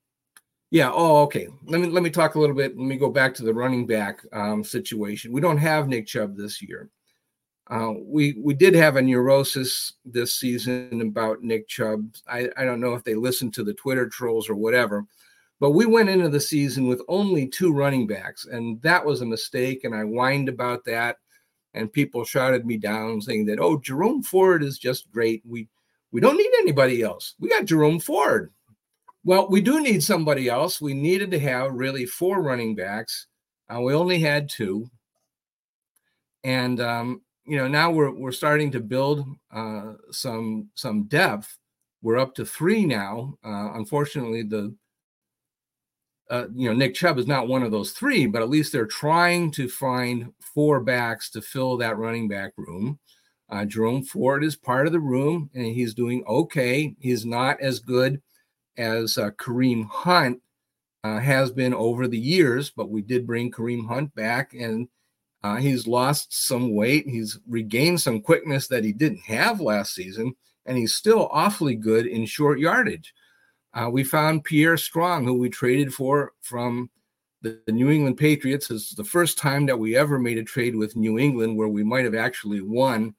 yeah. 0.77 0.91
Oh, 0.93 1.23
okay. 1.23 1.49
Let 1.65 1.81
me 1.81 1.89
let 1.89 2.03
me 2.03 2.11
talk 2.11 2.35
a 2.35 2.39
little 2.39 2.55
bit. 2.55 2.77
Let 2.77 2.87
me 2.87 2.97
go 2.97 3.09
back 3.09 3.33
to 3.35 3.43
the 3.43 3.55
running 3.55 3.87
back 3.87 4.21
um, 4.35 4.63
situation. 4.63 5.33
We 5.33 5.41
don't 5.41 5.57
have 5.57 5.89
Nick 5.89 6.07
Chubb 6.07 6.37
this 6.37 6.61
year. 6.61 6.91
Uh, 7.69 7.95
we 7.99 8.35
we 8.39 8.53
did 8.53 8.75
have 8.75 8.97
a 8.97 9.03
neurosis 9.03 9.95
this 10.05 10.35
season 10.35 11.01
about 11.01 11.43
Nick 11.43 11.67
Chubb. 11.67 12.15
I, 12.29 12.51
I 12.59 12.65
don't 12.67 12.83
know 12.83 12.93
if 12.93 13.05
they 13.05 13.15
listened 13.15 13.55
to 13.55 13.65
the 13.65 13.73
Twitter 13.73 14.07
trolls 14.07 14.51
or 14.51 14.55
whatever, 14.55 15.07
but 15.61 15.71
we 15.71 15.87
went 15.87 16.11
into 16.11 16.29
the 16.29 16.41
season 16.41 16.89
with 16.89 17.01
only 17.09 17.49
two 17.49 17.73
running 17.73 18.07
backs, 18.07 18.45
and 18.45 18.79
that 18.83 19.03
was 19.03 19.23
a 19.23 19.27
mistake. 19.27 19.85
And 19.85 19.95
I 19.95 20.03
whined 20.03 20.51
about 20.51 20.85
that 20.85 21.17
and 21.73 21.91
people 21.91 22.23
shouted 22.23 22.67
me 22.67 22.77
down 22.77 23.23
saying 23.23 23.47
that 23.47 23.61
oh 23.61 23.79
Jerome 23.79 24.23
Ford 24.23 24.63
is 24.63 24.79
just 24.79 25.11
great. 25.11 25.43
We 25.47 25.69
we 26.13 26.21
don't 26.21 26.37
need 26.37 26.53
anybody 26.59 27.01
else. 27.01 27.35
We 27.41 27.49
got 27.49 27.65
Jerome 27.65 27.99
Ford. 27.99 28.53
Well, 29.27 29.49
we 29.51 29.61
do 29.61 29.81
need 29.81 30.05
somebody 30.05 30.49
else. 30.49 30.81
We 30.81 30.95
needed 30.95 31.33
to 31.33 31.41
have 31.41 31.73
really 31.75 32.07
four 32.07 32.41
running 32.41 32.77
backs. 32.77 33.27
Uh, 33.69 33.81
we 33.81 33.93
only 33.93 34.21
had 34.21 34.49
two, 34.49 34.89
and 36.45 36.81
um, 36.81 37.23
you 37.45 37.57
know 37.57 37.67
now 37.67 37.91
we're 37.91 38.13
we're 38.13 38.31
starting 38.31 38.71
to 38.71 38.79
build 38.79 39.27
uh, 39.53 39.95
some 40.13 40.71
some 40.77 41.09
depth. 41.09 41.59
We're 42.03 42.19
up 42.19 42.37
to 42.37 42.47
three 42.47 42.87
now. 42.87 43.37
Uh, 43.45 43.73
unfortunately, 43.75 44.45
the 44.45 44.77
uh, 46.31 46.45
you 46.55 46.69
know, 46.69 46.75
Nick 46.77 46.95
Chubb 46.95 47.19
is 47.19 47.27
not 47.27 47.49
one 47.49 47.65
of 47.65 47.73
those 47.73 47.91
three, 47.91 48.27
but 48.27 48.43
at 48.43 48.49
least 48.49 48.73
they're 48.73 48.87
trying 48.87 49.51
to 49.53 49.69
find 49.69 50.33
four 50.55 50.79
backs 50.79 51.31
to 51.31 51.43
fill 51.43 51.77
that 51.79 51.99
running 51.99 52.29
back 52.29 52.53
room. 52.57 53.01
Uh, 53.51 53.65
Jerome 53.65 54.05
Ford 54.05 54.45
is 54.45 54.55
part 54.55 54.87
of 54.87 54.93
the 54.93 55.01
room, 55.01 55.51
and 55.53 55.67
he's 55.67 55.95
doing 55.95 56.23
okay. 56.29 56.95
He's 57.01 57.27
not 57.27 57.61
as 57.61 57.81
good 57.81 58.23
as 58.77 59.19
uh, 59.19 59.31
Kareem 59.33 59.89
Hunt 59.89 60.41
uh, 61.05 61.19
has 61.19 61.51
been 61.51 61.75
over 61.75 62.09
the 62.09 62.19
years, 62.19 62.71
but 62.71 62.91
we 62.91 63.03
did 63.03 63.27
bring 63.27 63.51
Kareem 63.51 63.87
Hunt 63.87 64.15
back, 64.15 64.55
and 64.55 64.89
uh, 65.43 65.57
he's 65.57 65.87
lost 65.87 66.47
some 66.47 66.75
weight. 66.75 67.09
He's 67.09 67.39
regained 67.49 68.01
some 68.01 68.21
quickness 68.21 68.69
that 68.69 68.85
he 68.85 68.93
didn't 68.93 69.21
have 69.21 69.61
last 69.61 69.95
season, 69.95 70.35
and 70.65 70.77
he's 70.77 70.95
still 70.95 71.29
awfully 71.31 71.77
good 71.77 72.07
in 72.07 72.27
short 72.27 72.59
yardage. 72.59 73.15
Uh, 73.73 73.91
we 73.91 74.03
found 74.03 74.45
Pierre 74.45 74.77
Strong, 74.77 75.25
who 75.25 75.35
we 75.35 75.51
traded 75.51 75.93
for 75.93 76.33
from 76.41 76.91
the, 77.43 77.61
the, 77.67 77.73
New 77.73 77.91
England 77.91 78.17
Patriots. 78.17 78.71
It's 78.71 78.95
the 78.95 79.05
first 79.05 79.37
time 79.37 79.67
that 79.67 79.79
we 79.79 79.97
ever 79.97 80.19
made 80.19 80.39
a 80.39 80.43
trade 80.43 80.75
with 80.75 80.97
New 80.97 81.19
England 81.19 81.57
where 81.57 81.69
we 81.69 81.85
might 81.85 82.07
have 82.07 82.15
actually 82.15 82.63
won. 82.63 83.15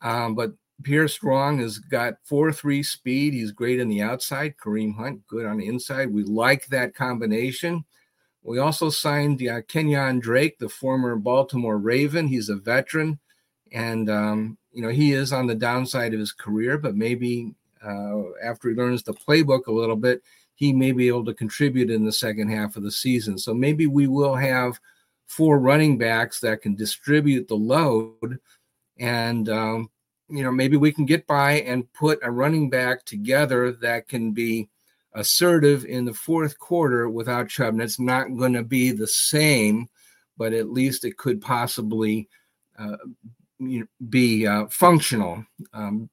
Um, 0.00 0.34
but 0.34 0.52
Pierre 0.82 1.08
Strong 1.08 1.58
has 1.58 1.78
got 1.78 2.14
4 2.24 2.52
3 2.52 2.82
speed. 2.82 3.34
He's 3.34 3.52
great 3.52 3.80
on 3.80 3.88
the 3.88 4.02
outside. 4.02 4.54
Kareem 4.56 4.96
Hunt, 4.96 5.26
good 5.26 5.46
on 5.46 5.58
the 5.58 5.66
inside. 5.66 6.12
We 6.12 6.22
like 6.24 6.66
that 6.66 6.94
combination. 6.94 7.84
We 8.42 8.58
also 8.58 8.88
signed 8.88 9.40
uh, 9.42 9.62
Kenyan 9.62 10.20
Drake, 10.20 10.58
the 10.58 10.68
former 10.68 11.16
Baltimore 11.16 11.78
Raven. 11.78 12.26
He's 12.26 12.48
a 12.48 12.56
veteran. 12.56 13.18
And, 13.72 14.08
um, 14.08 14.58
you 14.72 14.82
know, 14.82 14.88
he 14.88 15.12
is 15.12 15.32
on 15.32 15.46
the 15.46 15.54
downside 15.54 16.14
of 16.14 16.20
his 16.20 16.32
career, 16.32 16.78
but 16.78 16.96
maybe 16.96 17.54
uh, 17.84 18.22
after 18.42 18.70
he 18.70 18.74
learns 18.74 19.02
the 19.02 19.14
playbook 19.14 19.66
a 19.66 19.72
little 19.72 19.96
bit, 19.96 20.22
he 20.54 20.72
may 20.72 20.92
be 20.92 21.08
able 21.08 21.24
to 21.24 21.34
contribute 21.34 21.90
in 21.90 22.04
the 22.04 22.12
second 22.12 22.50
half 22.50 22.76
of 22.76 22.82
the 22.82 22.90
season. 22.90 23.38
So 23.38 23.54
maybe 23.54 23.86
we 23.86 24.06
will 24.06 24.34
have 24.34 24.80
four 25.26 25.58
running 25.58 25.96
backs 25.96 26.40
that 26.40 26.62
can 26.62 26.74
distribute 26.74 27.48
the 27.48 27.54
load. 27.54 28.38
And, 28.98 29.48
um, 29.48 29.90
you 30.30 30.42
know, 30.42 30.52
maybe 30.52 30.76
we 30.76 30.92
can 30.92 31.04
get 31.04 31.26
by 31.26 31.60
and 31.60 31.92
put 31.92 32.18
a 32.22 32.30
running 32.30 32.70
back 32.70 33.04
together 33.04 33.72
that 33.72 34.08
can 34.08 34.32
be 34.32 34.68
assertive 35.14 35.84
in 35.84 36.04
the 36.04 36.14
fourth 36.14 36.58
quarter 36.58 37.08
without 37.08 37.48
Chubb. 37.48 37.74
And 37.74 37.82
it's 37.82 37.98
not 37.98 38.36
going 38.36 38.52
to 38.52 38.62
be 38.62 38.92
the 38.92 39.08
same, 39.08 39.88
but 40.36 40.52
at 40.52 40.70
least 40.70 41.04
it 41.04 41.16
could 41.16 41.40
possibly 41.40 42.28
uh, 42.78 42.96
be 44.08 44.46
uh, 44.46 44.66
functional. 44.68 45.44
Um, 45.72 46.08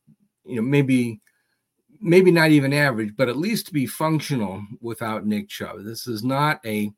you 0.46 0.58
know, 0.58 0.62
maybe 0.62 1.22
maybe 2.00 2.32
not 2.32 2.52
even 2.52 2.74
average, 2.74 3.16
but 3.16 3.30
at 3.30 3.38
least 3.38 3.74
be 3.74 3.86
functional 3.86 4.64
without 4.82 5.26
Nick 5.26 5.50
Chubb. 5.50 5.84
This 5.84 6.08
is 6.08 6.24
not 6.24 6.60
a 6.66 6.92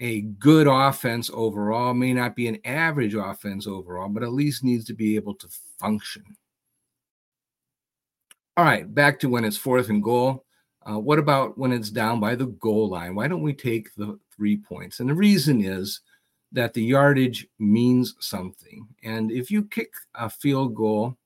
a 0.00 0.22
good 0.22 0.66
offense 0.66 1.30
overall, 1.32 1.94
may 1.94 2.12
not 2.12 2.34
be 2.34 2.48
an 2.48 2.58
average 2.64 3.14
offense 3.14 3.68
overall, 3.68 4.08
but 4.08 4.24
at 4.24 4.32
least 4.32 4.64
needs 4.64 4.84
to 4.86 4.94
be 4.94 5.14
able 5.14 5.34
to 5.34 5.48
function. 5.82 6.24
All 8.56 8.64
right, 8.64 8.92
back 8.94 9.18
to 9.20 9.28
when 9.28 9.44
it's 9.44 9.56
fourth 9.56 9.88
and 9.88 10.02
goal. 10.02 10.44
Uh, 10.88 10.98
what 10.98 11.18
about 11.18 11.58
when 11.58 11.72
it's 11.72 11.90
down 11.90 12.20
by 12.20 12.34
the 12.34 12.46
goal 12.46 12.88
line? 12.88 13.14
Why 13.14 13.28
don't 13.28 13.42
we 13.42 13.52
take 13.52 13.94
the 13.94 14.18
three 14.34 14.56
points? 14.56 15.00
And 15.00 15.08
the 15.08 15.14
reason 15.14 15.64
is 15.64 16.00
that 16.52 16.74
the 16.74 16.82
yardage 16.82 17.46
means 17.58 18.14
something. 18.20 18.86
And 19.02 19.30
if 19.32 19.50
you 19.50 19.64
kick 19.64 19.92
a 20.14 20.28
field 20.28 20.74
goal 20.74 21.16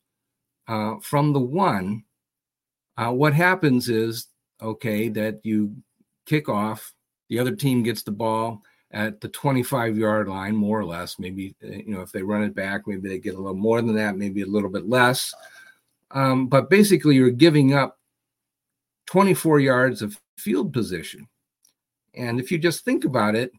uh, 0.69 0.97
from 1.01 1.33
the 1.33 1.41
one, 1.41 2.05
uh, 2.97 3.13
what 3.13 3.35
happens 3.35 3.89
is 3.89 4.29
okay 4.63 5.09
that 5.11 5.41
you 5.43 5.77
kick 6.27 6.49
off, 6.49 6.93
the 7.29 7.39
other 7.39 7.55
team 7.57 7.83
gets 7.83 8.03
the 8.03 8.13
ball 8.13 8.63
at 8.97 9.21
the 9.21 9.29
25 9.29 9.99
yard 9.99 10.27
line, 10.27 10.57
more 10.57 10.81
or 10.81 10.85
less. 10.87 11.19
Maybe, 11.19 11.55
uh, 11.63 11.69
you 11.69 11.89
know, 11.89 12.01
if 12.01 12.13
they 12.13 12.23
run 12.23 12.43
it 12.43 12.55
back, 12.55 12.87
maybe 12.87 13.11
they 13.11 13.19
get 13.19 13.35
a 13.35 13.39
little 13.39 13.55
more 13.55 13.83
than 13.83 13.95
that, 13.95 14.17
maybe 14.17 14.41
a 14.41 14.47
little 14.47 14.71
bit 14.71 14.89
less. 14.89 15.35
Um, 16.13 16.47
but 16.47 16.71
basically, 16.71 17.15
you're 17.15 17.31
giving 17.31 17.75
up 17.75 17.99
24 19.07 19.61
yards 19.61 20.01
of 20.01 20.19
field 20.39 20.73
position. 20.73 21.29
And 22.15 22.41
if 22.41 22.51
you 22.51 22.57
just 22.57 22.87
think 22.87 23.05
about 23.05 23.35
it, 23.35 23.53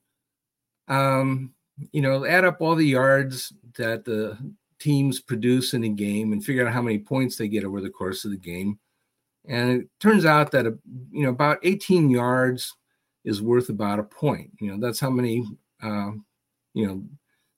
um, 0.88 1.54
you 1.92 2.02
know, 2.02 2.26
add 2.26 2.44
up 2.44 2.58
all 2.60 2.74
the 2.74 2.84
yards 2.84 3.54
that 3.78 4.06
the 4.06 4.36
teams 4.80 5.20
produce 5.20 5.76
in 5.76 5.84
a 5.84 5.90
game 5.90 6.34
and 6.34 6.44
figure 6.44 6.66
out 6.66 6.74
how 6.74 6.82
many 6.82 6.98
points 6.98 7.38
they 7.38 7.48
get 7.48 7.64
over 7.64 7.80
the 7.80 7.92
course 7.92 8.26
of 8.26 8.32
the 8.32 8.38
game. 8.38 8.80
And 9.48 9.82
it 9.82 9.88
turns 10.00 10.26
out 10.26 10.50
that, 10.52 10.66
you 11.12 11.24
know, 11.24 11.30
about 11.30 11.60
18 11.62 12.10
yards 12.10 12.74
is 13.28 13.42
worth 13.42 13.68
about 13.68 14.00
a 14.00 14.04
point. 14.04 14.50
You 14.62 14.72
know, 14.72 14.80
that's 14.80 15.02
how 15.02 15.10
many, 15.10 15.46
uh, 15.84 16.12
you 16.74 16.88
know, 16.88 17.04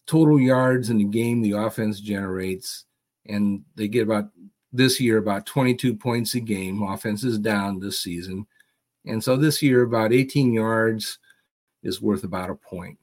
total 0.07 0.39
yards 0.39 0.89
in 0.89 0.97
the 0.97 1.03
game 1.03 1.43
the 1.43 1.51
offense 1.51 1.99
generates. 1.99 2.85
And 3.27 3.63
they 3.75 3.87
get 3.87 4.01
about 4.01 4.31
this 4.73 4.99
year 4.99 5.19
about 5.19 5.45
22 5.45 5.95
points 5.95 6.33
a 6.33 6.39
game. 6.39 6.81
Offense 6.81 7.23
is 7.23 7.37
down 7.37 7.79
this 7.79 7.99
season. 7.99 8.47
And 9.05 9.23
so 9.23 9.37
this 9.37 9.61
year, 9.61 9.83
about 9.83 10.11
18 10.11 10.51
yards 10.51 11.19
is 11.83 12.01
worth 12.01 12.23
about 12.23 12.49
a 12.49 12.55
point. 12.55 12.97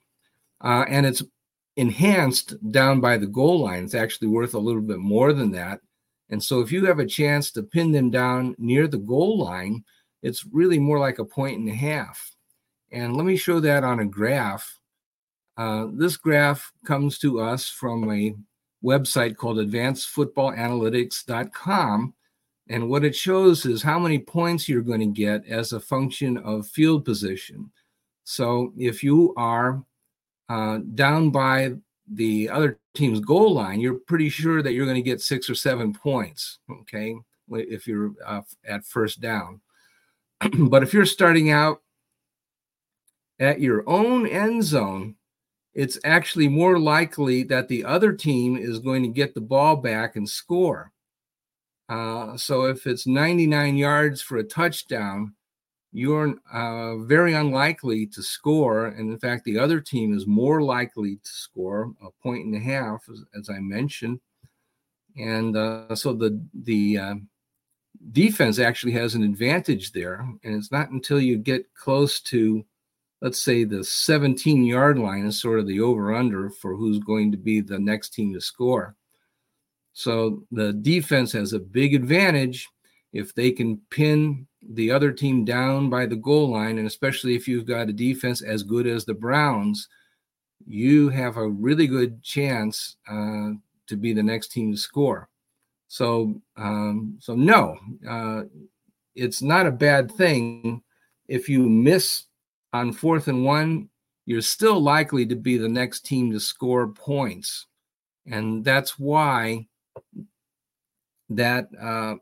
Uh, 0.60 0.84
and 0.88 1.06
it's 1.06 1.22
enhanced 1.76 2.56
down 2.72 3.00
by 3.00 3.16
the 3.16 3.28
goal 3.28 3.60
line. 3.60 3.84
It's 3.84 3.94
actually 3.94 4.28
worth 4.28 4.54
a 4.54 4.58
little 4.58 4.82
bit 4.82 4.98
more 4.98 5.32
than 5.32 5.52
that. 5.52 5.80
And 6.30 6.42
so 6.42 6.58
if 6.58 6.72
you 6.72 6.84
have 6.86 6.98
a 6.98 7.06
chance 7.06 7.52
to 7.52 7.62
pin 7.62 7.92
them 7.92 8.10
down 8.10 8.56
near 8.58 8.88
the 8.88 8.98
goal 8.98 9.38
line, 9.38 9.84
it's 10.24 10.44
really 10.44 10.80
more 10.80 10.98
like 10.98 11.20
a 11.20 11.24
point 11.24 11.60
and 11.60 11.68
a 11.68 11.74
half. 11.74 12.35
And 12.92 13.16
let 13.16 13.26
me 13.26 13.36
show 13.36 13.58
that 13.60 13.84
on 13.84 14.00
a 14.00 14.06
graph. 14.06 14.80
Uh, 15.56 15.86
this 15.92 16.16
graph 16.16 16.72
comes 16.84 17.18
to 17.18 17.40
us 17.40 17.68
from 17.68 18.10
a 18.10 18.34
website 18.84 19.36
called 19.36 19.58
advancedfootballanalytics.com. 19.58 22.14
And 22.68 22.88
what 22.88 23.04
it 23.04 23.14
shows 23.14 23.64
is 23.64 23.80
how 23.82 23.96
many 23.98 24.18
points 24.18 24.68
you're 24.68 24.82
going 24.82 25.00
to 25.00 25.06
get 25.06 25.46
as 25.46 25.72
a 25.72 25.80
function 25.80 26.36
of 26.38 26.66
field 26.66 27.04
position. 27.04 27.70
So 28.24 28.72
if 28.76 29.04
you 29.04 29.32
are 29.36 29.84
uh, 30.48 30.78
down 30.94 31.30
by 31.30 31.74
the 32.12 32.48
other 32.48 32.78
team's 32.94 33.20
goal 33.20 33.54
line, 33.54 33.80
you're 33.80 33.94
pretty 33.94 34.28
sure 34.28 34.62
that 34.62 34.72
you're 34.72 34.86
going 34.86 34.96
to 34.96 35.02
get 35.02 35.20
six 35.20 35.48
or 35.48 35.54
seven 35.54 35.92
points. 35.92 36.58
Okay. 36.70 37.14
If 37.50 37.86
you're 37.86 38.12
uh, 38.24 38.42
at 38.66 38.84
first 38.84 39.20
down. 39.20 39.60
but 40.68 40.82
if 40.82 40.92
you're 40.92 41.06
starting 41.06 41.50
out 41.50 41.82
at 43.38 43.60
your 43.60 43.88
own 43.88 44.26
end 44.26 44.64
zone, 44.64 45.16
it's 45.74 45.98
actually 46.04 46.48
more 46.48 46.78
likely 46.78 47.42
that 47.44 47.68
the 47.68 47.84
other 47.84 48.12
team 48.12 48.56
is 48.56 48.78
going 48.78 49.02
to 49.02 49.08
get 49.08 49.34
the 49.34 49.40
ball 49.40 49.76
back 49.76 50.16
and 50.16 50.28
score. 50.28 50.92
Uh, 51.88 52.36
so 52.36 52.64
if 52.64 52.86
it's 52.86 53.06
99 53.06 53.76
yards 53.76 54.22
for 54.22 54.38
a 54.38 54.44
touchdown, 54.44 55.34
you're 55.92 56.34
uh, 56.52 56.96
very 56.98 57.34
unlikely 57.34 58.06
to 58.06 58.22
score. 58.22 58.86
And 58.86 59.10
in 59.10 59.18
fact, 59.18 59.44
the 59.44 59.58
other 59.58 59.80
team 59.80 60.14
is 60.14 60.26
more 60.26 60.62
likely 60.62 61.16
to 61.16 61.28
score 61.28 61.92
a 62.02 62.10
point 62.22 62.44
and 62.44 62.54
a 62.54 62.60
half, 62.60 63.08
as, 63.10 63.22
as 63.38 63.50
I 63.50 63.60
mentioned. 63.60 64.20
And 65.16 65.56
uh, 65.56 65.94
so 65.94 66.12
the 66.12 66.38
the 66.52 66.98
uh, 66.98 67.14
defense 68.12 68.58
actually 68.58 68.92
has 68.92 69.14
an 69.14 69.22
advantage 69.22 69.92
there. 69.92 70.28
And 70.44 70.54
it's 70.54 70.72
not 70.72 70.90
until 70.90 71.20
you 71.20 71.38
get 71.38 71.72
close 71.74 72.20
to 72.20 72.64
let's 73.26 73.42
say 73.42 73.64
the 73.64 73.82
17 73.82 74.64
yard 74.64 75.00
line 75.00 75.26
is 75.26 75.40
sort 75.40 75.58
of 75.58 75.66
the 75.66 75.80
over 75.80 76.14
under 76.14 76.48
for 76.48 76.76
who's 76.76 77.00
going 77.00 77.32
to 77.32 77.36
be 77.36 77.60
the 77.60 77.76
next 77.76 78.10
team 78.10 78.32
to 78.32 78.40
score. 78.40 78.94
So 79.94 80.44
the 80.52 80.72
defense 80.72 81.32
has 81.32 81.52
a 81.52 81.58
big 81.58 81.92
advantage 81.92 82.68
if 83.12 83.34
they 83.34 83.50
can 83.50 83.80
pin 83.90 84.46
the 84.62 84.92
other 84.92 85.10
team 85.10 85.44
down 85.44 85.90
by 85.90 86.06
the 86.06 86.14
goal 86.14 86.52
line, 86.52 86.78
and 86.78 86.86
especially 86.86 87.34
if 87.34 87.48
you've 87.48 87.66
got 87.66 87.88
a 87.88 87.92
defense 87.92 88.42
as 88.42 88.62
good 88.62 88.86
as 88.86 89.04
the 89.04 89.14
Browns, 89.14 89.88
you 90.64 91.08
have 91.08 91.36
a 91.36 91.48
really 91.48 91.88
good 91.88 92.22
chance 92.22 92.94
uh, 93.10 93.50
to 93.88 93.96
be 93.96 94.12
the 94.12 94.22
next 94.22 94.52
team 94.52 94.70
to 94.70 94.78
score. 94.78 95.28
So, 95.88 96.40
um, 96.56 97.16
so 97.18 97.34
no, 97.34 97.76
uh, 98.08 98.42
it's 99.16 99.42
not 99.42 99.66
a 99.66 99.72
bad 99.72 100.12
thing 100.12 100.80
if 101.26 101.48
you 101.48 101.68
miss 101.68 102.26
on 102.76 102.92
fourth 102.92 103.28
and 103.28 103.44
one, 103.44 103.88
you're 104.26 104.42
still 104.42 104.80
likely 104.80 105.24
to 105.26 105.36
be 105.36 105.56
the 105.56 105.68
next 105.68 106.04
team 106.04 106.32
to 106.32 106.40
score 106.40 106.88
points. 106.88 107.66
And 108.26 108.64
that's 108.64 108.98
why 108.98 109.66
that 111.30 111.68
uh, 111.80 112.16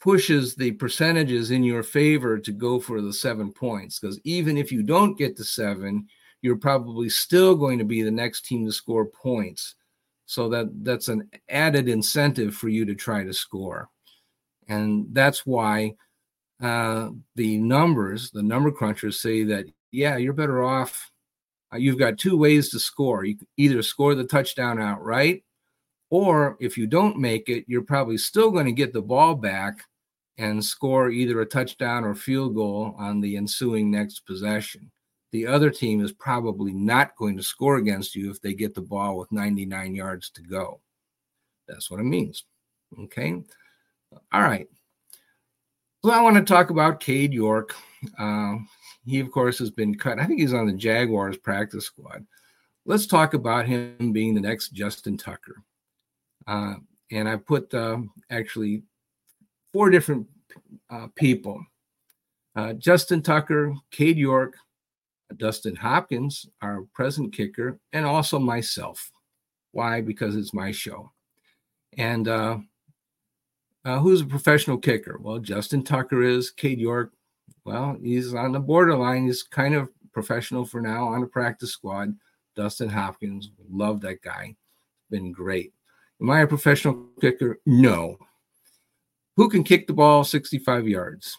pushes 0.00 0.54
the 0.54 0.72
percentages 0.72 1.50
in 1.50 1.62
your 1.62 1.82
favor 1.82 2.38
to 2.38 2.52
go 2.52 2.80
for 2.80 3.00
the 3.00 3.12
seven 3.12 3.52
points. 3.52 3.98
Because 3.98 4.18
even 4.24 4.56
if 4.56 4.72
you 4.72 4.82
don't 4.82 5.18
get 5.18 5.36
to 5.36 5.44
seven, 5.44 6.06
you're 6.40 6.56
probably 6.56 7.08
still 7.08 7.54
going 7.54 7.78
to 7.78 7.84
be 7.84 8.02
the 8.02 8.10
next 8.10 8.46
team 8.46 8.64
to 8.66 8.72
score 8.72 9.06
points. 9.06 9.74
So 10.26 10.48
that 10.50 10.66
that's 10.82 11.08
an 11.08 11.30
added 11.48 11.88
incentive 11.88 12.54
for 12.54 12.68
you 12.68 12.84
to 12.86 12.94
try 12.94 13.24
to 13.24 13.32
score. 13.32 13.88
And 14.68 15.06
that's 15.12 15.46
why 15.46 15.94
uh, 16.60 17.10
the 17.36 17.58
numbers, 17.58 18.30
the 18.30 18.42
number 18.42 18.70
crunchers 18.70 19.14
say 19.14 19.44
that, 19.44 19.66
yeah, 19.92 20.16
you're 20.16 20.32
better 20.32 20.62
off. 20.62 21.10
Uh, 21.72 21.76
you've 21.76 21.98
got 21.98 22.18
two 22.18 22.36
ways 22.36 22.70
to 22.70 22.78
score. 22.78 23.24
You 23.24 23.36
either 23.56 23.82
score 23.82 24.14
the 24.14 24.24
touchdown 24.24 24.80
outright, 24.80 25.44
or 26.10 26.56
if 26.60 26.76
you 26.76 26.86
don't 26.86 27.18
make 27.18 27.48
it, 27.48 27.64
you're 27.68 27.82
probably 27.82 28.18
still 28.18 28.50
going 28.50 28.66
to 28.66 28.72
get 28.72 28.92
the 28.92 29.02
ball 29.02 29.34
back 29.34 29.82
and 30.38 30.64
score 30.64 31.10
either 31.10 31.40
a 31.40 31.46
touchdown 31.46 32.04
or 32.04 32.14
field 32.14 32.54
goal 32.54 32.94
on 32.98 33.20
the 33.20 33.36
ensuing 33.36 33.90
next 33.90 34.20
possession. 34.20 34.90
The 35.32 35.46
other 35.46 35.70
team 35.70 36.02
is 36.02 36.12
probably 36.12 36.72
not 36.72 37.16
going 37.16 37.36
to 37.36 37.42
score 37.42 37.76
against 37.76 38.14
you 38.14 38.30
if 38.30 38.40
they 38.40 38.54
get 38.54 38.74
the 38.74 38.80
ball 38.80 39.18
with 39.18 39.30
99 39.30 39.94
yards 39.94 40.30
to 40.30 40.42
go. 40.42 40.80
That's 41.66 41.90
what 41.90 42.00
it 42.00 42.04
means. 42.04 42.44
Okay. 42.98 43.42
All 44.32 44.40
right. 44.40 44.68
So 46.04 46.12
I 46.12 46.20
want 46.20 46.36
to 46.36 46.44
talk 46.44 46.70
about 46.70 47.00
Cade 47.00 47.32
York. 47.32 47.74
Uh, 48.18 48.56
he, 49.04 49.18
of 49.18 49.32
course, 49.32 49.58
has 49.58 49.70
been 49.70 49.96
cut. 49.96 50.20
I 50.20 50.26
think 50.26 50.40
he's 50.40 50.54
on 50.54 50.66
the 50.66 50.72
Jaguars 50.72 51.36
practice 51.36 51.86
squad. 51.86 52.24
Let's 52.86 53.06
talk 53.06 53.34
about 53.34 53.66
him 53.66 54.12
being 54.12 54.34
the 54.34 54.40
next 54.40 54.68
Justin 54.68 55.16
Tucker. 55.16 55.62
Uh, 56.46 56.74
and 57.10 57.28
I 57.28 57.36
put 57.36 57.74
uh, 57.74 57.98
actually 58.30 58.84
four 59.72 59.90
different 59.90 60.26
uh, 60.90 61.08
people 61.16 61.62
uh, 62.56 62.72
Justin 62.72 63.22
Tucker, 63.22 63.72
Cade 63.92 64.18
York, 64.18 64.56
Dustin 65.36 65.76
Hopkins, 65.76 66.46
our 66.60 66.82
present 66.92 67.32
kicker, 67.32 67.78
and 67.92 68.04
also 68.04 68.38
myself. 68.38 69.10
Why? 69.72 70.00
Because 70.00 70.34
it's 70.34 70.54
my 70.54 70.72
show. 70.72 71.12
And 71.96 72.26
uh, 73.84 73.98
who's 73.98 74.20
a 74.20 74.26
professional 74.26 74.78
kicker? 74.78 75.18
Well, 75.20 75.38
Justin 75.38 75.82
Tucker 75.82 76.22
is. 76.22 76.50
Cade 76.50 76.80
York, 76.80 77.12
well, 77.64 77.96
he's 78.02 78.34
on 78.34 78.52
the 78.52 78.60
borderline. 78.60 79.26
He's 79.26 79.42
kind 79.42 79.74
of 79.74 79.90
professional 80.12 80.64
for 80.64 80.80
now 80.80 81.08
on 81.08 81.22
a 81.22 81.26
practice 81.26 81.72
squad. 81.72 82.14
Dustin 82.56 82.88
Hopkins, 82.88 83.50
love 83.70 84.00
that 84.00 84.22
guy. 84.22 84.56
Been 85.10 85.32
great. 85.32 85.72
Am 86.20 86.30
I 86.30 86.40
a 86.40 86.46
professional 86.46 87.08
kicker? 87.20 87.60
No. 87.64 88.16
Who 89.36 89.48
can 89.48 89.62
kick 89.62 89.86
the 89.86 89.92
ball 89.92 90.24
65 90.24 90.88
yards 90.88 91.38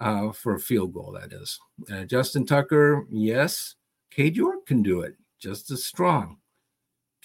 uh, 0.00 0.32
for 0.32 0.54
a 0.54 0.60
field 0.60 0.92
goal? 0.92 1.16
That 1.18 1.32
is. 1.32 1.58
Uh, 1.90 2.04
Justin 2.04 2.44
Tucker, 2.44 3.06
yes. 3.10 3.76
Cade 4.10 4.36
York 4.36 4.66
can 4.66 4.82
do 4.82 5.00
it 5.00 5.16
just 5.38 5.70
as 5.70 5.84
strong. 5.84 6.38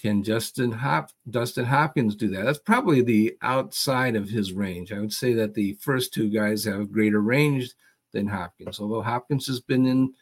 Can 0.00 0.22
Justin 0.22 0.72
Hop 0.72 1.10
Dustin 1.28 1.66
Hopkins 1.66 2.16
do 2.16 2.28
that? 2.28 2.44
That's 2.44 2.58
probably 2.58 3.02
the 3.02 3.36
outside 3.42 4.16
of 4.16 4.30
his 4.30 4.52
range. 4.52 4.92
I 4.92 4.98
would 4.98 5.12
say 5.12 5.34
that 5.34 5.52
the 5.52 5.74
first 5.74 6.14
two 6.14 6.30
guys 6.30 6.64
have 6.64 6.92
greater 6.92 7.20
range 7.20 7.72
than 8.12 8.26
Hopkins, 8.26 8.80
although 8.80 9.02
Hopkins 9.02 9.46
has 9.46 9.60
been 9.60 9.86
in 9.86 10.14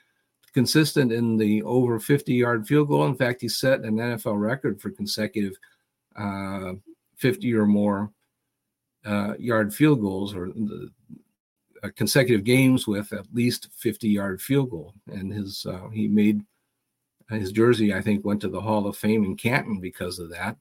consistent 0.53 1.13
in 1.13 1.37
the 1.37 1.63
over 1.63 2.01
50 2.01 2.35
yard 2.35 2.67
field 2.67 2.89
goal. 2.89 3.07
In 3.07 3.15
fact, 3.15 3.41
he 3.41 3.49
set 3.49 3.81
an 3.81 3.97
NFL 3.97 4.41
record 4.41 4.81
for 4.81 4.91
consecutive 4.91 5.55
uh, 6.17 6.73
50 7.17 7.55
or 7.55 7.67
more 7.67 8.11
uh, 9.05 9.35
yard 9.39 9.73
field 9.73 10.01
goals 10.01 10.35
or 10.35 10.49
the, 10.49 10.91
uh, 11.85 11.89
consecutive 11.95 12.45
games 12.45 12.89
with 12.89 13.13
at 13.13 13.33
least 13.33 13.69
50 13.77 14.09
yard 14.09 14.43
field 14.43 14.71
goal. 14.71 14.95
And 15.07 15.33
his 15.33 15.65
uh, 15.67 15.89
he 15.91 16.09
made 16.09 16.43
his 17.31 17.53
jersey, 17.53 17.93
I 17.93 18.01
think, 18.01 18.25
went 18.25 18.41
to 18.43 18.49
the 18.49 18.61
Hall 18.61 18.87
of 18.87 18.97
Fame 18.97 19.25
in 19.25 19.37
Canton 19.37 19.81
because 19.81 20.19
of 20.19 20.31
that. 20.31 20.57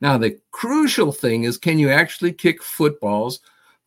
Now, 0.00 0.18
the 0.18 0.38
crucial 0.50 1.12
thing 1.12 1.44
is 1.44 1.56
can 1.56 1.78
you 1.78 1.90
actually 1.90 2.32
kick 2.32 2.62
footballs 2.62 3.40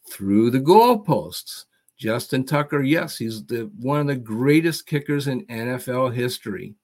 through 0.10 0.50
the 0.52 0.60
goalposts? 0.60 1.66
Justin 1.98 2.46
Tucker, 2.46 2.82
yes, 2.82 3.18
he's 3.18 3.46
the 3.46 3.70
one 3.80 4.00
of 4.00 4.08
the 4.08 4.16
greatest 4.16 4.88
kickers 4.88 5.28
in 5.28 5.46
NFL 5.48 6.14
history. 6.14 6.76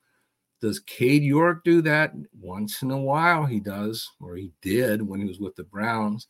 Does 0.61 0.79
Cade 0.79 1.23
York 1.23 1.63
do 1.63 1.81
that? 1.83 2.13
Once 2.39 2.81
in 2.81 2.91
a 2.91 2.97
while, 2.97 3.45
he 3.45 3.59
does, 3.59 4.09
or 4.19 4.35
he 4.35 4.51
did 4.61 5.01
when 5.01 5.19
he 5.19 5.25
was 5.25 5.39
with 5.39 5.55
the 5.55 5.63
Browns. 5.63 6.27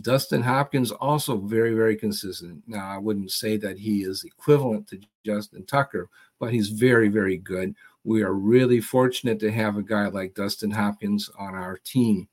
Dustin 0.00 0.42
Hopkins 0.42 0.92
also 0.92 1.38
very, 1.38 1.74
very 1.74 1.96
consistent. 1.96 2.62
Now, 2.66 2.88
I 2.88 2.98
wouldn't 2.98 3.32
say 3.32 3.56
that 3.58 3.78
he 3.78 4.02
is 4.02 4.24
equivalent 4.24 4.88
to 4.88 5.00
Justin 5.24 5.66
Tucker, 5.66 6.08
but 6.38 6.52
he's 6.52 6.68
very, 6.68 7.08
very 7.08 7.36
good. 7.36 7.74
We 8.04 8.22
are 8.22 8.32
really 8.32 8.80
fortunate 8.80 9.40
to 9.40 9.50
have 9.50 9.76
a 9.76 9.82
guy 9.82 10.06
like 10.08 10.34
Dustin 10.34 10.70
Hopkins 10.70 11.28
on 11.38 11.54
our 11.54 11.78
team. 11.78 12.28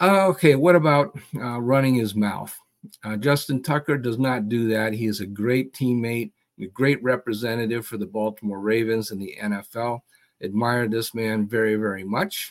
Okay, 0.00 0.56
what 0.56 0.76
about 0.76 1.18
uh, 1.36 1.60
running 1.60 1.94
his 1.94 2.14
mouth? 2.14 2.58
Uh, 3.04 3.16
Justin 3.16 3.62
Tucker 3.62 3.96
does 3.96 4.18
not 4.18 4.48
do 4.48 4.68
that. 4.68 4.92
He 4.92 5.06
is 5.06 5.20
a 5.20 5.26
great 5.26 5.72
teammate, 5.72 6.32
a 6.60 6.66
great 6.66 7.02
representative 7.02 7.86
for 7.86 7.96
the 7.96 8.06
Baltimore 8.06 8.60
Ravens 8.60 9.10
in 9.10 9.18
the 9.18 9.36
NFL. 9.40 10.00
Admire 10.42 10.88
this 10.88 11.14
man 11.14 11.46
very, 11.46 11.76
very 11.76 12.04
much. 12.04 12.50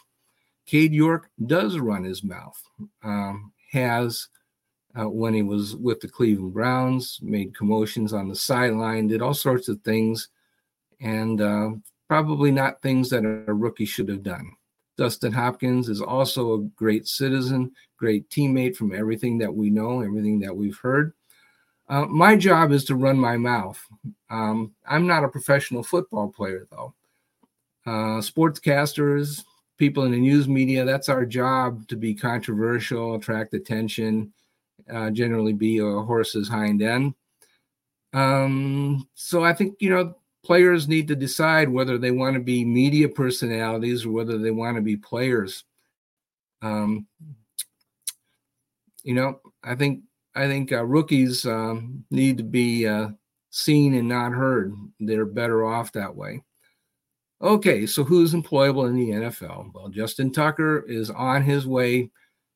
Cade 0.66 0.94
York 0.94 1.30
does 1.46 1.78
run 1.78 2.04
his 2.04 2.24
mouth. 2.24 2.62
Um, 3.04 3.52
has 3.72 4.28
uh, 5.00 5.10
when 5.10 5.34
he 5.34 5.42
was 5.42 5.76
with 5.76 6.00
the 6.02 6.08
Cleveland 6.08 6.54
Browns, 6.54 7.20
made 7.22 7.56
commotions 7.56 8.14
on 8.14 8.28
the 8.28 8.36
sideline, 8.36 9.08
did 9.08 9.22
all 9.22 9.34
sorts 9.34 9.70
of 9.70 9.82
things, 9.82 10.30
and 11.00 11.42
uh, 11.42 11.72
probably 12.08 12.52
not 12.52 12.82
things 12.82 13.10
that 13.10 13.24
a 13.24 13.54
rookie 13.54 13.86
should 13.86 14.10
have 14.10 14.24
done. 14.24 14.52
Dustin 14.98 15.32
Hopkins 15.32 15.90
is 15.90 16.02
also 16.02 16.54
a 16.54 16.64
great 16.76 17.08
citizen, 17.08 17.72
great 17.98 18.30
teammate 18.30 18.76
from 18.76 18.94
everything 18.94 19.38
that 19.38 19.54
we 19.54 19.70
know, 19.70 20.02
everything 20.02 20.40
that 20.42 20.56
we've 20.56 20.78
heard. 20.78 21.14
Uh, 21.88 22.06
my 22.06 22.36
job 22.36 22.72
is 22.72 22.86
to 22.86 22.96
run 22.96 23.18
my 23.18 23.38
mouth. 23.38 23.82
Um, 24.30 24.74
I'm 24.86 25.08
not 25.08 25.24
a 25.24 25.30
professional 25.30 25.84
football 25.84 26.30
player, 26.30 26.68
though. 26.70 26.94
Uh, 27.86 28.22
sportscasters, 28.22 29.44
people 29.82 30.04
in 30.04 30.12
the 30.12 30.20
news 30.20 30.48
media, 30.48 30.86
that's 30.86 31.10
our 31.10 31.26
job 31.26 31.88
to 31.88 31.96
be 31.96 32.13
controversial, 32.13 33.15
attract 33.15 33.56
attention, 33.56 34.32
uh, 34.94 35.10
generally 35.10 35.54
be 35.54 35.80
a 35.80 36.02
horse's 36.02 36.48
hind 36.48 36.84
end. 36.84 37.15
Um, 38.13 39.10
so 39.15 39.44
I 39.44 39.54
think, 39.54 39.78
you 39.80 39.89
know, 39.89 40.13
players 40.44 40.88
need 40.88 41.08
to 41.08 41.15
decide 41.15 41.67
whether 41.67 41.98
they 41.98 42.12
want 42.12 42.36
to 42.36 42.39
be 42.39 42.63
media 42.63 43.10
personalities 43.10 44.06
or 44.06 44.12
whether 44.12 44.38
they 44.38 44.52
want 44.52 44.76
to 44.76 44.84
be 44.84 44.98
players. 44.98 45.63
Um, 46.62 47.08
you 49.02 49.15
know, 49.15 49.39
I 49.63 49.74
think 49.74 50.04
I 50.36 50.46
think 50.46 50.72
uh, 50.72 50.86
rookies 50.86 51.44
um, 51.48 52.06
need 52.12 52.38
to 52.38 52.44
be 52.44 52.86
uh, 52.88 53.10
seen 53.50 53.96
and 53.96 54.08
not 54.08 54.32
heard. 54.32 54.76
They're 55.00 55.26
better 55.26 55.65
off 55.65 55.91
that 55.94 56.15
way. 56.15 56.44
Okay, 57.42 57.88
so 57.88 58.04
who's 58.04 58.36
employable 58.36 58.88
in 58.88 58.96
the 58.96 59.10
NFL? 59.10 59.74
Well, 59.74 59.90
Justin 59.90 60.32
Tucker 60.32 60.86
is 60.88 61.10
on 61.10 61.42
his 61.42 61.66
way 61.66 62.12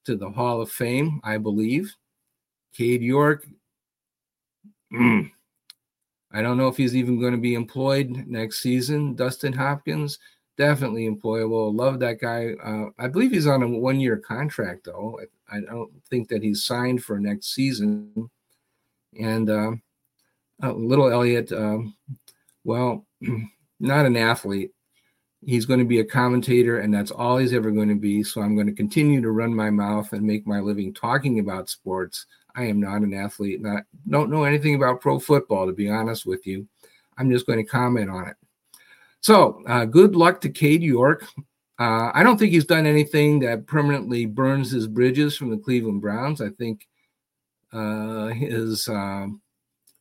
to 0.05 0.15
the 0.15 0.29
Hall 0.29 0.61
of 0.61 0.71
Fame, 0.71 1.19
I 1.23 1.39
believe. 1.39 1.95
Cade 2.71 3.01
York, 3.01 3.47
mm, 4.93 5.31
I 6.31 6.41
don't 6.43 6.57
know 6.57 6.67
if 6.67 6.77
he's 6.77 6.95
even 6.95 7.19
going 7.19 7.31
to 7.31 7.39
be 7.39 7.55
employed 7.55 8.25
next 8.27 8.61
season. 8.61 9.15
Dustin 9.15 9.53
Hopkins, 9.53 10.19
definitely 10.55 11.09
employable. 11.09 11.73
Love 11.73 11.99
that 12.01 12.19
guy. 12.19 12.53
Uh, 12.63 12.89
I 12.99 13.07
believe 13.07 13.31
he's 13.31 13.47
on 13.47 13.63
a 13.63 13.67
one 13.67 13.99
year 13.99 14.17
contract, 14.17 14.83
though. 14.85 15.19
I, 15.49 15.57
I, 15.57 15.61
don't 15.61 15.91
think 16.11 16.27
that 16.27 16.43
he's 16.43 16.63
signed 16.63 17.03
for 17.03 17.19
next 17.19 17.55
season. 17.55 18.29
And 19.19 19.49
uh, 19.49 19.71
uh, 20.61 20.73
little 20.73 21.11
Elliott, 21.11 21.51
um, 21.53 21.95
well, 22.63 23.07
not 23.79 24.05
an 24.05 24.17
athlete 24.17 24.74
he's 25.45 25.65
going 25.65 25.79
to 25.79 25.85
be 25.85 25.99
a 25.99 26.05
commentator 26.05 26.79
and 26.79 26.93
that's 26.93 27.11
all 27.11 27.37
he's 27.37 27.53
ever 27.53 27.71
going 27.71 27.89
to 27.89 27.95
be. 27.95 28.23
So 28.23 28.41
i'm 28.41 28.55
going 28.55 28.67
to 28.67 28.73
continue 28.73 29.21
to 29.21 29.31
run 29.31 29.53
my 29.53 29.69
mouth 29.69 30.11
and 30.13 30.23
make 30.23 30.47
my 30.47 30.59
living 30.59 30.93
talking 30.93 31.39
about 31.39 31.69
sports. 31.69 32.25
I 32.55 32.63
am 32.63 32.79
not 32.79 33.01
an 33.01 33.13
athlete 33.13 33.61
i 33.65 33.81
don't 34.09 34.29
know 34.29 34.43
anything 34.43 34.75
about 34.75 35.01
pro 35.01 35.19
football 35.19 35.67
to 35.67 35.73
be 35.73 35.89
honest 35.89 36.25
with 36.25 36.45
you. 36.47 36.67
I'm 37.17 37.29
just 37.31 37.45
going 37.45 37.59
to 37.59 37.69
comment 37.69 38.09
on 38.09 38.27
it. 38.27 38.35
So 39.21 39.63
uh, 39.67 39.85
good 39.85 40.15
luck 40.15 40.41
to 40.41 40.49
cade 40.49 40.83
york. 40.83 41.25
Uh, 41.77 42.09
i 42.13 42.23
don't 42.23 42.37
think 42.37 42.51
he's 42.51 42.65
done 42.65 42.85
anything 42.85 43.39
that 43.41 43.67
permanently 43.67 44.25
burns 44.25 44.71
his 44.71 44.87
bridges 44.87 45.37
from 45.37 45.51
the 45.51 45.57
cleveland 45.57 46.01
browns. 46.01 46.41
I 46.41 46.49
think 46.49 46.87
uh, 47.71 48.27
his 48.27 48.87
uh, 48.87 49.27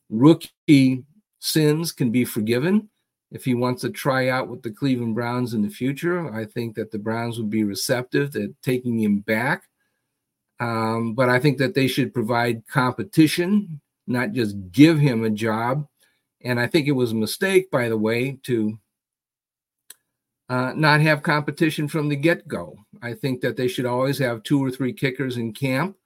rookie 0.08 1.04
sins 1.40 1.92
can 1.92 2.10
be 2.10 2.24
forgiven 2.24 2.88
if 3.34 3.44
he 3.44 3.52
wants 3.52 3.82
to 3.82 3.90
try 3.90 4.28
out 4.28 4.48
with 4.48 4.62
the 4.62 4.70
Cleveland 4.70 5.16
Browns 5.16 5.54
in 5.54 5.62
the 5.62 5.68
future, 5.68 6.32
I 6.32 6.44
think 6.44 6.76
that 6.76 6.92
the 6.92 7.00
Browns 7.00 7.36
would 7.36 7.50
be 7.50 7.64
receptive 7.64 8.30
to 8.30 8.54
taking 8.62 9.00
him 9.00 9.18
back. 9.18 9.64
Um, 10.60 11.14
but 11.14 11.28
I 11.28 11.40
think 11.40 11.58
that 11.58 11.74
they 11.74 11.88
should 11.88 12.14
provide 12.14 12.66
competition, 12.68 13.80
not 14.06 14.32
just 14.32 14.54
give 14.70 15.00
him 15.00 15.24
a 15.24 15.30
job. 15.30 15.88
And 16.44 16.60
I 16.60 16.68
think 16.68 16.86
it 16.86 16.92
was 16.92 17.10
a 17.10 17.16
mistake, 17.16 17.72
by 17.72 17.88
the 17.88 17.98
way, 17.98 18.38
to 18.44 18.78
uh, 20.48 20.72
not 20.76 21.00
have 21.00 21.24
competition 21.24 21.88
from 21.88 22.08
the 22.08 22.16
get 22.16 22.46
go. 22.46 22.78
I 23.02 23.14
think 23.14 23.40
that 23.40 23.56
they 23.56 23.66
should 23.66 23.86
always 23.86 24.18
have 24.18 24.44
two 24.44 24.64
or 24.64 24.70
three 24.70 24.92
kickers 24.92 25.38
in 25.38 25.52
camp. 25.52 25.96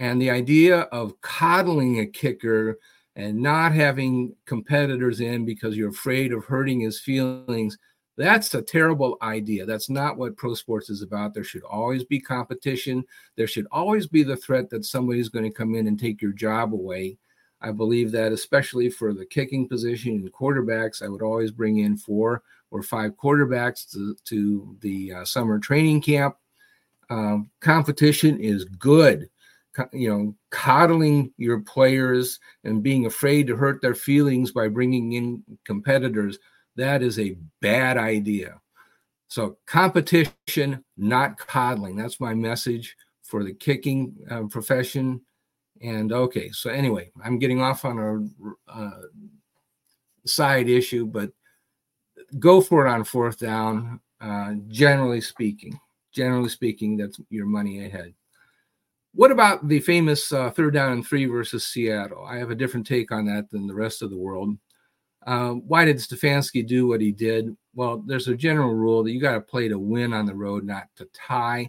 And 0.00 0.20
the 0.20 0.30
idea 0.30 0.80
of 0.80 1.20
coddling 1.20 2.00
a 2.00 2.06
kicker 2.06 2.78
and 3.18 3.36
not 3.36 3.72
having 3.72 4.34
competitors 4.46 5.20
in 5.20 5.44
because 5.44 5.76
you're 5.76 5.90
afraid 5.90 6.32
of 6.32 6.46
hurting 6.46 6.80
his 6.80 6.98
feelings 6.98 7.76
that's 8.18 8.52
a 8.54 8.60
terrible 8.60 9.16
idea. 9.22 9.64
That's 9.64 9.88
not 9.88 10.18
what 10.18 10.36
pro 10.36 10.54
sports 10.54 10.90
is 10.90 11.02
about. 11.02 11.34
There 11.34 11.44
should 11.44 11.62
always 11.62 12.02
be 12.02 12.18
competition. 12.18 13.04
There 13.36 13.46
should 13.46 13.68
always 13.70 14.08
be 14.08 14.24
the 14.24 14.36
threat 14.36 14.68
that 14.70 14.84
somebody's 14.84 15.28
going 15.28 15.44
to 15.44 15.56
come 15.56 15.76
in 15.76 15.86
and 15.86 15.98
take 15.98 16.20
your 16.20 16.32
job 16.32 16.74
away. 16.74 17.16
I 17.60 17.70
believe 17.70 18.10
that 18.12 18.32
especially 18.32 18.90
for 18.90 19.14
the 19.14 19.24
kicking 19.24 19.68
position 19.68 20.12
and 20.12 20.32
quarterbacks 20.32 21.02
i 21.02 21.08
would 21.08 21.22
always 21.22 21.50
bring 21.50 21.78
in 21.78 21.96
four 21.96 22.42
or 22.70 22.82
five 22.82 23.16
quarterbacks 23.16 23.90
to, 23.92 24.16
to 24.24 24.76
the 24.80 25.12
uh, 25.12 25.24
summer 25.24 25.58
training 25.58 26.02
camp. 26.02 26.36
Um, 27.10 27.50
competition 27.60 28.38
is 28.38 28.64
good 28.64 29.30
you 29.92 30.08
know, 30.08 30.34
coddling 30.50 31.32
your 31.36 31.60
players 31.60 32.40
and 32.64 32.82
being 32.82 33.06
afraid 33.06 33.46
to 33.46 33.56
hurt 33.56 33.80
their 33.80 33.94
feelings 33.94 34.50
by 34.50 34.68
bringing 34.68 35.12
in 35.12 35.42
competitors, 35.64 36.38
that 36.76 37.02
is 37.02 37.18
a 37.18 37.36
bad 37.60 37.96
idea. 37.96 38.60
So, 39.28 39.58
competition, 39.66 40.84
not 40.96 41.38
coddling. 41.38 41.96
That's 41.96 42.20
my 42.20 42.34
message 42.34 42.96
for 43.22 43.44
the 43.44 43.52
kicking 43.52 44.16
uh, 44.30 44.44
profession. 44.44 45.20
And 45.82 46.12
okay, 46.12 46.50
so 46.50 46.70
anyway, 46.70 47.10
I'm 47.22 47.38
getting 47.38 47.60
off 47.60 47.84
on 47.84 47.98
a 47.98 48.72
uh, 48.72 49.02
side 50.24 50.68
issue, 50.68 51.06
but 51.06 51.30
go 52.38 52.60
for 52.60 52.86
it 52.86 52.90
on 52.90 53.04
fourth 53.04 53.38
down. 53.38 54.00
Uh, 54.20 54.54
generally 54.66 55.20
speaking, 55.20 55.78
generally 56.10 56.48
speaking, 56.48 56.96
that's 56.96 57.20
your 57.30 57.46
money 57.46 57.86
ahead. 57.86 58.14
What 59.18 59.32
about 59.32 59.66
the 59.66 59.80
famous 59.80 60.30
uh, 60.30 60.52
third 60.52 60.74
down 60.74 60.92
and 60.92 61.04
three 61.04 61.24
versus 61.24 61.66
Seattle? 61.66 62.24
I 62.24 62.36
have 62.36 62.52
a 62.52 62.54
different 62.54 62.86
take 62.86 63.10
on 63.10 63.26
that 63.26 63.50
than 63.50 63.66
the 63.66 63.74
rest 63.74 64.00
of 64.00 64.10
the 64.10 64.16
world. 64.16 64.56
Uh, 65.26 65.54
why 65.54 65.84
did 65.84 65.96
Stefanski 65.96 66.64
do 66.64 66.86
what 66.86 67.00
he 67.00 67.10
did? 67.10 67.56
well, 67.74 68.00
there's 68.06 68.28
a 68.28 68.36
general 68.36 68.74
rule 68.74 69.02
that 69.02 69.10
you 69.10 69.20
got 69.20 69.34
to 69.34 69.40
play 69.40 69.66
to 69.66 69.76
win 69.76 70.12
on 70.12 70.24
the 70.24 70.36
road, 70.36 70.62
not 70.62 70.84
to 70.98 71.04
tie. 71.06 71.68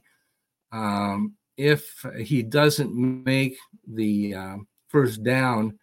Um, 0.71 1.33
if 1.57 2.05
he 2.19 2.43
doesn't 2.43 2.93
make 2.93 3.57
the 3.87 4.35
uh, 4.35 4.57
first 4.87 5.23
down, 5.23 5.79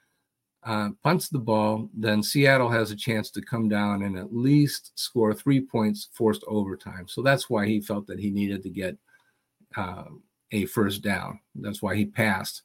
uh, 0.63 0.91
punts 1.03 1.29
the 1.29 1.41
ball, 1.41 1.91
then 1.93 2.23
Seattle 2.23 2.71
has 2.71 2.93
a 2.93 2.97
chance 2.97 3.29
to 3.33 3.43
come 3.43 3.69
down 3.69 4.05
and 4.05 4.17
at 4.17 4.33
least 4.33 4.93
score 4.95 5.35
three 5.35 5.61
points 5.61 6.11
forced 6.13 6.45
overtime. 6.47 7.09
So 7.09 7.23
that's 7.23 7.51
why 7.51 7.67
he 7.67 7.81
felt 7.81 8.07
that 8.07 8.21
he 8.21 8.31
needed 8.31 8.63
to 8.63 8.71
get 8.71 8.97
uh, 9.77 10.05
a 10.53 10.67
first 10.67 11.03
down. 11.03 11.41
That's 11.55 11.83
why 11.83 11.97
he 11.97 12.07
passed. 12.07 12.63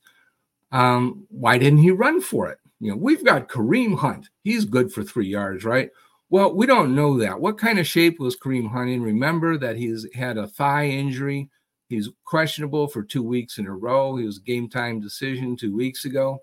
Um, 0.71 1.25
why 1.29 1.57
didn't 1.57 1.79
he 1.79 1.91
run 1.91 2.21
for 2.21 2.49
it? 2.49 2.59
You 2.79 2.91
know, 2.91 2.97
we've 2.97 3.23
got 3.23 3.49
Kareem 3.49 3.97
Hunt. 3.97 4.29
He's 4.43 4.65
good 4.65 4.91
for 4.91 5.03
three 5.03 5.27
yards, 5.27 5.63
right? 5.63 5.89
Well, 6.29 6.53
we 6.53 6.65
don't 6.65 6.95
know 6.95 7.17
that. 7.19 7.39
What 7.39 7.57
kind 7.57 7.77
of 7.77 7.85
shape 7.85 8.19
was 8.19 8.37
Kareem 8.37 8.71
Hunt 8.71 8.89
in? 8.89 9.03
Remember 9.03 9.57
that 9.57 9.75
he's 9.75 10.07
had 10.15 10.37
a 10.37 10.47
thigh 10.47 10.87
injury. 10.87 11.49
He's 11.89 12.09
questionable 12.23 12.87
for 12.87 13.03
two 13.03 13.21
weeks 13.21 13.57
in 13.57 13.67
a 13.67 13.75
row. 13.75 14.15
He 14.15 14.25
was 14.25 14.39
game 14.39 14.69
time 14.69 15.01
decision 15.01 15.57
two 15.57 15.75
weeks 15.75 16.05
ago. 16.05 16.41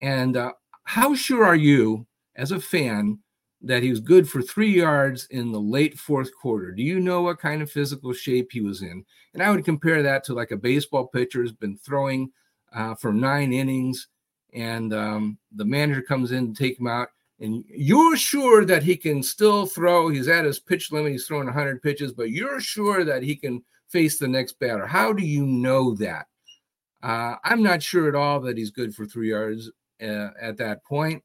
And 0.00 0.36
uh, 0.36 0.52
how 0.84 1.14
sure 1.14 1.44
are 1.44 1.56
you, 1.56 2.06
as 2.36 2.52
a 2.52 2.60
fan, 2.60 3.18
that 3.66 3.82
he 3.82 3.90
was 3.90 4.00
good 4.00 4.28
for 4.28 4.42
three 4.42 4.74
yards 4.74 5.26
in 5.30 5.52
the 5.52 5.60
late 5.60 5.98
fourth 5.98 6.30
quarter? 6.40 6.72
Do 6.72 6.82
you 6.82 7.00
know 7.00 7.22
what 7.22 7.38
kind 7.38 7.62
of 7.62 7.70
physical 7.70 8.12
shape 8.12 8.50
he 8.52 8.60
was 8.60 8.82
in? 8.82 9.04
And 9.34 9.42
I 9.42 9.50
would 9.50 9.64
compare 9.64 10.02
that 10.02 10.24
to 10.24 10.34
like 10.34 10.50
a 10.50 10.56
baseball 10.56 11.06
pitcher 11.06 11.42
has 11.42 11.52
been 11.52 11.76
throwing 11.76 12.30
uh, 12.74 12.94
for 12.94 13.12
nine 13.12 13.52
innings, 13.52 14.08
and 14.52 14.92
um, 14.92 15.38
the 15.54 15.64
manager 15.64 16.02
comes 16.02 16.32
in 16.32 16.54
to 16.54 16.62
take 16.62 16.78
him 16.78 16.86
out. 16.86 17.08
And 17.38 17.64
you're 17.68 18.16
sure 18.16 18.64
that 18.64 18.82
he 18.82 18.96
can 18.96 19.22
still 19.22 19.66
throw. 19.66 20.08
He's 20.08 20.28
at 20.28 20.46
his 20.46 20.58
pitch 20.58 20.90
limit. 20.90 21.12
He's 21.12 21.26
throwing 21.26 21.46
100 21.46 21.82
pitches, 21.82 22.12
but 22.12 22.30
you're 22.30 22.60
sure 22.60 23.04
that 23.04 23.22
he 23.22 23.36
can 23.36 23.62
face 23.88 24.18
the 24.18 24.28
next 24.28 24.58
batter. 24.58 24.86
How 24.86 25.12
do 25.12 25.24
you 25.24 25.44
know 25.44 25.94
that? 25.96 26.26
Uh, 27.02 27.36
I'm 27.44 27.62
not 27.62 27.82
sure 27.82 28.08
at 28.08 28.14
all 28.14 28.40
that 28.40 28.56
he's 28.56 28.70
good 28.70 28.94
for 28.94 29.04
three 29.04 29.30
yards 29.30 29.70
uh, 30.02 30.28
at 30.40 30.56
that 30.58 30.84
point, 30.84 31.22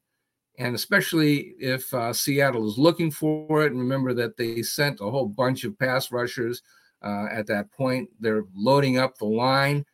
and 0.57 0.75
especially 0.75 1.55
if 1.59 1.93
uh, 1.93 2.13
Seattle 2.13 2.67
is 2.69 2.77
looking 2.77 3.11
for 3.11 3.63
it. 3.63 3.71
And 3.71 3.79
remember 3.79 4.13
that 4.13 4.37
they 4.37 4.61
sent 4.61 5.01
a 5.01 5.09
whole 5.09 5.27
bunch 5.27 5.63
of 5.63 5.77
pass 5.79 6.11
rushers 6.11 6.61
uh, 7.01 7.27
at 7.31 7.47
that 7.47 7.71
point. 7.71 8.09
They're 8.19 8.45
loading 8.55 8.97
up 8.97 9.17
the 9.17 9.25
line, 9.25 9.85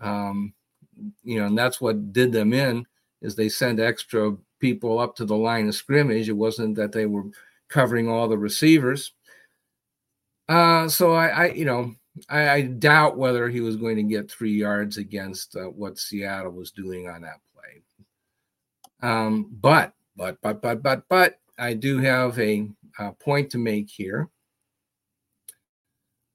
um, 0.00 0.52
you 1.24 1.40
know, 1.40 1.46
and 1.46 1.58
that's 1.58 1.80
what 1.80 2.12
did 2.12 2.32
them 2.32 2.52
in. 2.52 2.86
Is 3.20 3.36
they 3.36 3.48
sent 3.48 3.80
extra 3.80 4.36
people 4.58 4.98
up 4.98 5.16
to 5.16 5.24
the 5.24 5.36
line 5.36 5.68
of 5.68 5.74
scrimmage. 5.74 6.28
It 6.28 6.32
wasn't 6.32 6.76
that 6.76 6.92
they 6.92 7.06
were 7.06 7.24
covering 7.68 8.08
all 8.08 8.28
the 8.28 8.38
receivers. 8.38 9.12
Uh, 10.48 10.88
so 10.88 11.12
I, 11.12 11.26
I, 11.28 11.46
you 11.52 11.64
know, 11.64 11.94
I, 12.28 12.50
I, 12.50 12.62
doubt 12.62 13.16
whether 13.16 13.48
he 13.48 13.60
was 13.60 13.76
going 13.76 13.96
to 13.96 14.02
get 14.02 14.30
three 14.30 14.52
yards 14.52 14.98
against 14.98 15.56
uh, 15.56 15.64
what 15.64 15.98
Seattle 15.98 16.52
was 16.52 16.72
doing 16.72 17.08
on 17.08 17.22
that 17.22 17.40
play. 17.54 19.08
um, 19.08 19.48
but, 19.50 19.94
but, 20.16 20.38
but, 20.42 20.60
but, 20.62 20.82
but, 20.82 21.04
but, 21.08 21.38
I 21.58 21.74
do 21.74 21.98
have 21.98 22.38
a, 22.38 22.68
a 22.98 23.12
point 23.12 23.50
to 23.50 23.58
make 23.58 23.88
here. 23.88 24.28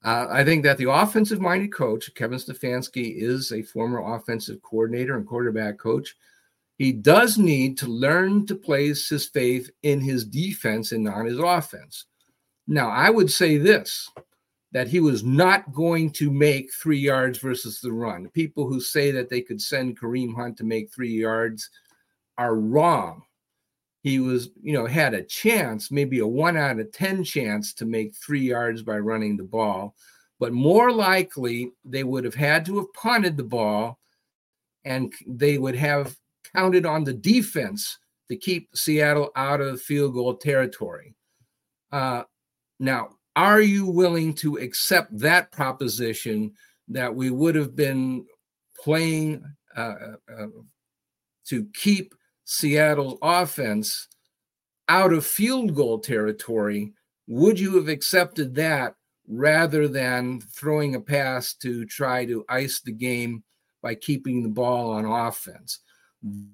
Uh, 0.06 0.28
I 0.30 0.44
think 0.46 0.64
that 0.64 0.78
the 0.78 0.90
offensive 0.90 1.42
minded 1.42 1.74
coach, 1.74 2.14
Kevin 2.16 2.38
Stefanski, 2.38 3.16
is 3.18 3.52
a 3.52 3.62
former 3.62 4.16
offensive 4.16 4.62
coordinator 4.62 5.18
and 5.18 5.28
quarterback 5.28 5.78
coach. 5.78 6.16
He 6.78 6.92
does 6.94 7.38
need 7.38 7.78
to 7.80 7.88
learn 7.88 8.46
to 8.46 8.56
place 8.56 9.10
his 9.10 9.26
faith 9.26 9.70
in 9.82 10.00
his 10.00 10.24
defense 10.24 10.92
and 10.92 11.04
not 11.04 11.26
his 11.26 11.40
offense. 11.40 12.06
Now, 12.68 12.90
I 12.90 13.10
would 13.10 13.32
say 13.32 13.58
this 13.58 14.10
that 14.74 14.88
he 14.88 15.00
was 15.00 15.24
not 15.24 15.74
going 15.74 16.12
to 16.12 16.30
make 16.30 16.72
three 16.74 17.00
yards 17.00 17.40
versus 17.40 17.80
the 17.80 17.92
run. 17.92 18.30
People 18.30 18.68
who 18.68 18.80
say 18.80 19.12
that 19.12 19.30
they 19.30 19.42
could 19.42 19.62
send 19.62 20.00
Kareem 20.00 20.36
Hunt 20.36 20.58
to 20.58 20.66
make 20.66 20.94
three 20.94 21.14
yards 21.14 21.70
are 22.38 22.56
wrong. 22.56 23.24
He 24.08 24.20
was, 24.20 24.52
you 24.64 24.72
know, 24.72 24.86
had 24.86 25.14
a 25.14 25.22
chance, 25.22 25.92
maybe 25.92 26.20
a 26.20 26.28
one 26.28 26.56
out 26.56 26.80
of 26.80 26.94
10 26.94 27.26
chance 27.26 27.74
to 27.74 27.86
make 27.86 28.16
three 28.16 28.40
yards 28.40 28.82
by 28.82 29.00
running 29.00 29.36
the 29.36 29.44
ball. 29.44 29.96
But 30.40 30.54
more 30.54 30.94
likely, 30.94 31.74
they 31.84 32.06
would 32.06 32.24
have 32.24 32.34
had 32.34 32.66
to 32.68 32.78
have 32.78 32.94
punted 32.94 33.36
the 33.36 33.44
ball 33.44 34.00
and 34.86 35.12
they 35.28 35.58
would 35.58 35.76
have 35.76 36.16
counted 36.56 36.86
on 36.86 37.04
the 37.04 37.14
defense 37.14 38.00
to 38.30 38.38
keep 38.38 38.70
Seattle 38.74 39.30
out 39.36 39.60
of 39.60 39.82
field 39.82 40.14
goal 40.14 40.38
territory. 40.38 41.14
Uh, 41.92 42.24
now, 42.80 43.10
are 43.36 43.60
you 43.60 43.88
willing 43.88 44.34
to 44.36 44.56
accept 44.56 45.18
that 45.20 45.52
proposition 45.52 46.54
that 46.88 47.14
we 47.14 47.30
would 47.30 47.56
have 47.56 47.76
been 47.76 48.26
playing 48.82 49.44
uh, 49.76 49.96
uh, 50.34 50.48
to 51.48 51.68
keep 51.74 52.14
Seattle's 52.50 53.20
offense 53.22 54.08
out 54.88 55.12
of 55.12 55.26
field 55.26 55.76
goal 55.76 56.00
territory, 56.00 56.94
would 57.28 57.60
you 57.60 57.76
have 57.76 57.90
accepted 57.90 58.56
that 58.56 58.96
rather 59.28 59.90
than 59.90 60.40
throwing 60.40 60.96
a 60.96 61.02
pass 61.02 61.54
to 61.56 61.86
try 61.86 62.24
to 62.24 62.46
ice 62.48 62.80
the 62.80 62.94
game 62.94 63.44
by 63.82 63.96
keeping 63.96 64.44
the 64.44 64.50
ball 64.50 64.92
on 64.92 65.04
offense? 65.04 65.80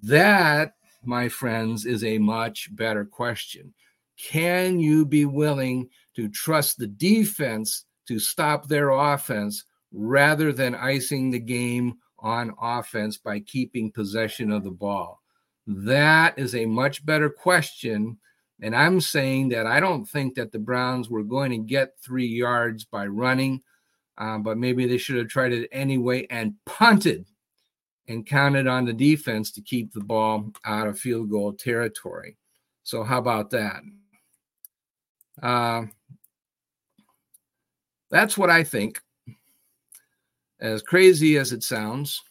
That, 0.02 0.74
my 1.04 1.30
friends, 1.30 1.86
is 1.86 2.04
a 2.04 2.18
much 2.18 2.76
better 2.76 3.06
question. 3.06 3.72
Can 4.18 4.80
you 4.80 5.06
be 5.06 5.26
willing 5.26 5.90
to 6.16 6.28
trust 6.28 6.80
the 6.80 6.88
defense 6.88 7.86
to 8.08 8.18
stop 8.18 8.68
their 8.68 8.90
offense 8.90 9.64
rather 9.92 10.52
than 10.52 10.74
icing 10.74 11.30
the 11.30 11.40
game 11.40 11.94
on 12.18 12.52
offense 12.60 13.20
by 13.20 13.42
keeping 13.42 13.92
possession 13.92 14.52
of 14.52 14.64
the 14.64 14.72
ball? 14.72 15.23
That 15.68 16.38
is 16.38 16.56
a 16.56 16.66
much 16.66 17.06
better 17.06 17.30
question. 17.30 18.18
And 18.62 18.76
I'm 18.76 19.02
saying 19.02 19.50
that 19.50 19.66
I 19.66 19.80
don't 19.80 20.06
think 20.06 20.36
that 20.36 20.52
the 20.52 20.60
Browns 20.60 21.10
were 21.10 21.24
going 21.24 21.52
to 21.52 21.58
get 21.58 22.00
three 22.00 22.28
yards 22.28 22.86
by 22.86 23.08
running, 23.08 23.62
uh, 24.18 24.38
but 24.38 24.58
maybe 24.58 24.86
they 24.88 24.98
should 24.98 25.18
have 25.18 25.28
tried 25.28 25.54
it 25.54 25.70
anyway 25.72 26.28
and 26.30 26.54
punted 26.66 27.26
and 28.08 28.26
counted 28.26 28.68
on 28.68 28.86
the 28.86 28.94
defense 28.94 29.52
to 29.52 29.62
keep 29.62 29.92
the 29.92 30.04
ball 30.04 30.52
out 30.66 30.88
of 30.88 31.00
field 31.00 31.30
goal 31.30 31.54
territory. 31.54 32.38
So, 32.84 33.04
how 33.04 33.18
about 33.18 33.50
that? 33.52 33.82
Uh, 35.42 35.84
that's 38.12 38.38
what 38.38 38.50
I 38.50 38.64
think. 38.64 39.02
As 40.60 40.82
crazy 40.82 41.38
as 41.38 41.52
it 41.52 41.64
sounds, 41.64 42.22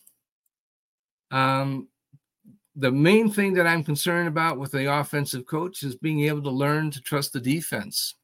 um, 1.31 1.88
the 2.77 2.91
main 2.91 3.31
thing 3.31 3.55
that 3.55 3.67
I'm 3.67 3.85
concerned 3.85 4.29
about 4.29 4.59
with 4.59 4.73
the 4.73 4.93
offensive 4.93 5.47
coach 5.47 5.83
is 5.83 5.95
being 5.97 6.21
able 6.21 6.43
to 6.43 6.51
learn 6.51 6.91
to 6.93 7.01
trust 7.01 7.33
the 7.33 7.41
defense. 7.41 8.15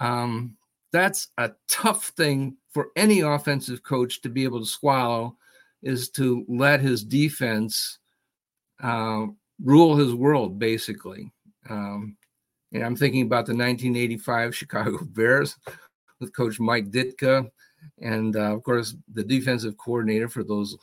Um, 0.00 0.56
that's 0.92 1.28
a 1.36 1.52
tough 1.68 2.08
thing 2.16 2.56
for 2.70 2.88
any 2.96 3.20
offensive 3.20 3.82
coach 3.82 4.22
to 4.22 4.28
be 4.28 4.44
able 4.44 4.60
to 4.60 4.66
swallow 4.66 5.36
is 5.82 6.08
to 6.10 6.44
let 6.48 6.80
his 6.80 7.04
defense 7.04 7.98
uh, 8.82 9.26
rule 9.62 9.96
his 9.96 10.14
world, 10.14 10.58
basically. 10.58 11.30
Um, 11.68 12.16
and 12.72 12.82
I'm 12.82 12.96
thinking 12.96 13.22
about 13.22 13.46
the 13.46 13.54
1985 13.54 14.54
Chicago 14.54 14.98
Bears 15.12 15.56
with 16.20 16.34
Coach 16.34 16.58
Mike 16.58 16.90
Ditka, 16.90 17.48
and 18.00 18.36
uh, 18.36 18.54
of 18.54 18.62
course 18.62 18.96
the 19.12 19.22
defensive 19.22 19.76
coordinator 19.76 20.28
for 20.28 20.42
those 20.42 20.76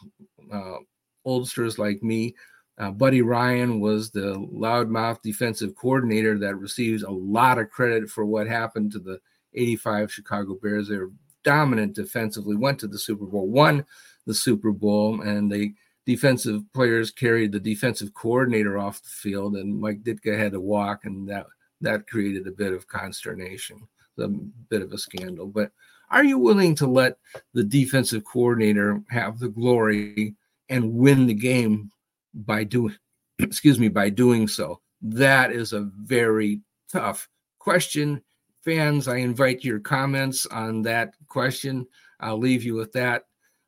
uh, 0.54 0.78
oldsters 1.26 1.78
like 1.78 2.02
me, 2.04 2.36
uh, 2.77 2.91
Buddy 2.91 3.21
Ryan 3.21 3.79
was 3.79 4.11
the 4.11 4.35
loudmouth 4.53 5.21
defensive 5.21 5.75
coordinator 5.75 6.38
that 6.39 6.57
receives 6.57 7.03
a 7.03 7.09
lot 7.09 7.57
of 7.57 7.69
credit 7.69 8.09
for 8.09 8.25
what 8.25 8.47
happened 8.47 8.91
to 8.91 8.99
the 8.99 9.19
85 9.53 10.11
Chicago 10.11 10.57
Bears. 10.61 10.89
They 10.89 10.97
were 10.97 11.11
dominant 11.43 11.93
defensively, 11.93 12.55
went 12.55 12.79
to 12.79 12.88
the 12.88 12.99
Super 12.99 13.25
Bowl, 13.25 13.47
won 13.47 13.85
the 14.25 14.33
Super 14.33 14.71
Bowl, 14.71 15.21
and 15.21 15.49
the 15.49 15.73
defensive 16.05 16.61
players 16.73 17.11
carried 17.11 17.51
the 17.51 17.59
defensive 17.59 18.13
coordinator 18.13 18.77
off 18.77 19.01
the 19.01 19.09
field, 19.09 19.55
and 19.55 19.79
Mike 19.79 20.03
Ditka 20.03 20.38
had 20.38 20.51
to 20.51 20.59
walk, 20.59 21.05
and 21.05 21.27
that 21.29 21.45
that 21.81 22.07
created 22.07 22.47
a 22.47 22.51
bit 22.51 22.73
of 22.73 22.88
consternation, 22.88 23.88
a 24.17 24.27
bit 24.27 24.81
of 24.81 24.91
a 24.91 24.97
scandal. 24.97 25.47
But 25.47 25.71
are 26.09 26.23
you 26.23 26.38
willing 26.38 26.75
to 26.75 26.88
let 26.88 27.17
the 27.53 27.63
defensive 27.63 28.23
coordinator 28.25 29.01
have 29.09 29.39
the 29.39 29.49
glory 29.49 30.35
and 30.69 30.93
win 30.93 31.25
the 31.25 31.33
game 31.33 31.91
by 32.36 32.63
doing 32.63 32.95
excuse 33.39 33.80
me 33.80 33.88
by 33.88 34.10
doing 34.10 34.48
so. 34.48 34.82
That 35.02 35.52
is 35.52 35.74
a 35.74 35.89
very 35.98 36.62
tough 36.91 37.28
question. 37.60 38.21
Fans 38.63 39.08
i 39.08 39.17
invite 39.17 39.63
your 39.63 39.80
comments 39.80 40.45
on 40.48 40.82
that 40.84 41.13
question. 41.28 41.86
I'll 42.19 42.39
leave 42.39 42.63
you 42.63 42.76
with 42.76 42.91
that. 42.93 43.24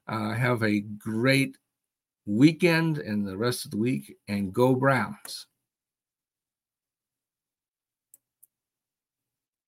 Uh, 0.08 0.34
have 0.34 0.64
a 0.64 0.80
great 0.80 1.58
weekend 2.26 2.98
and 2.98 3.28
the 3.28 3.38
rest 3.38 3.66
of 3.66 3.72
the 3.72 3.78
week 3.78 4.16
and 4.28 4.54
go 4.54 4.76
browns 4.76 5.48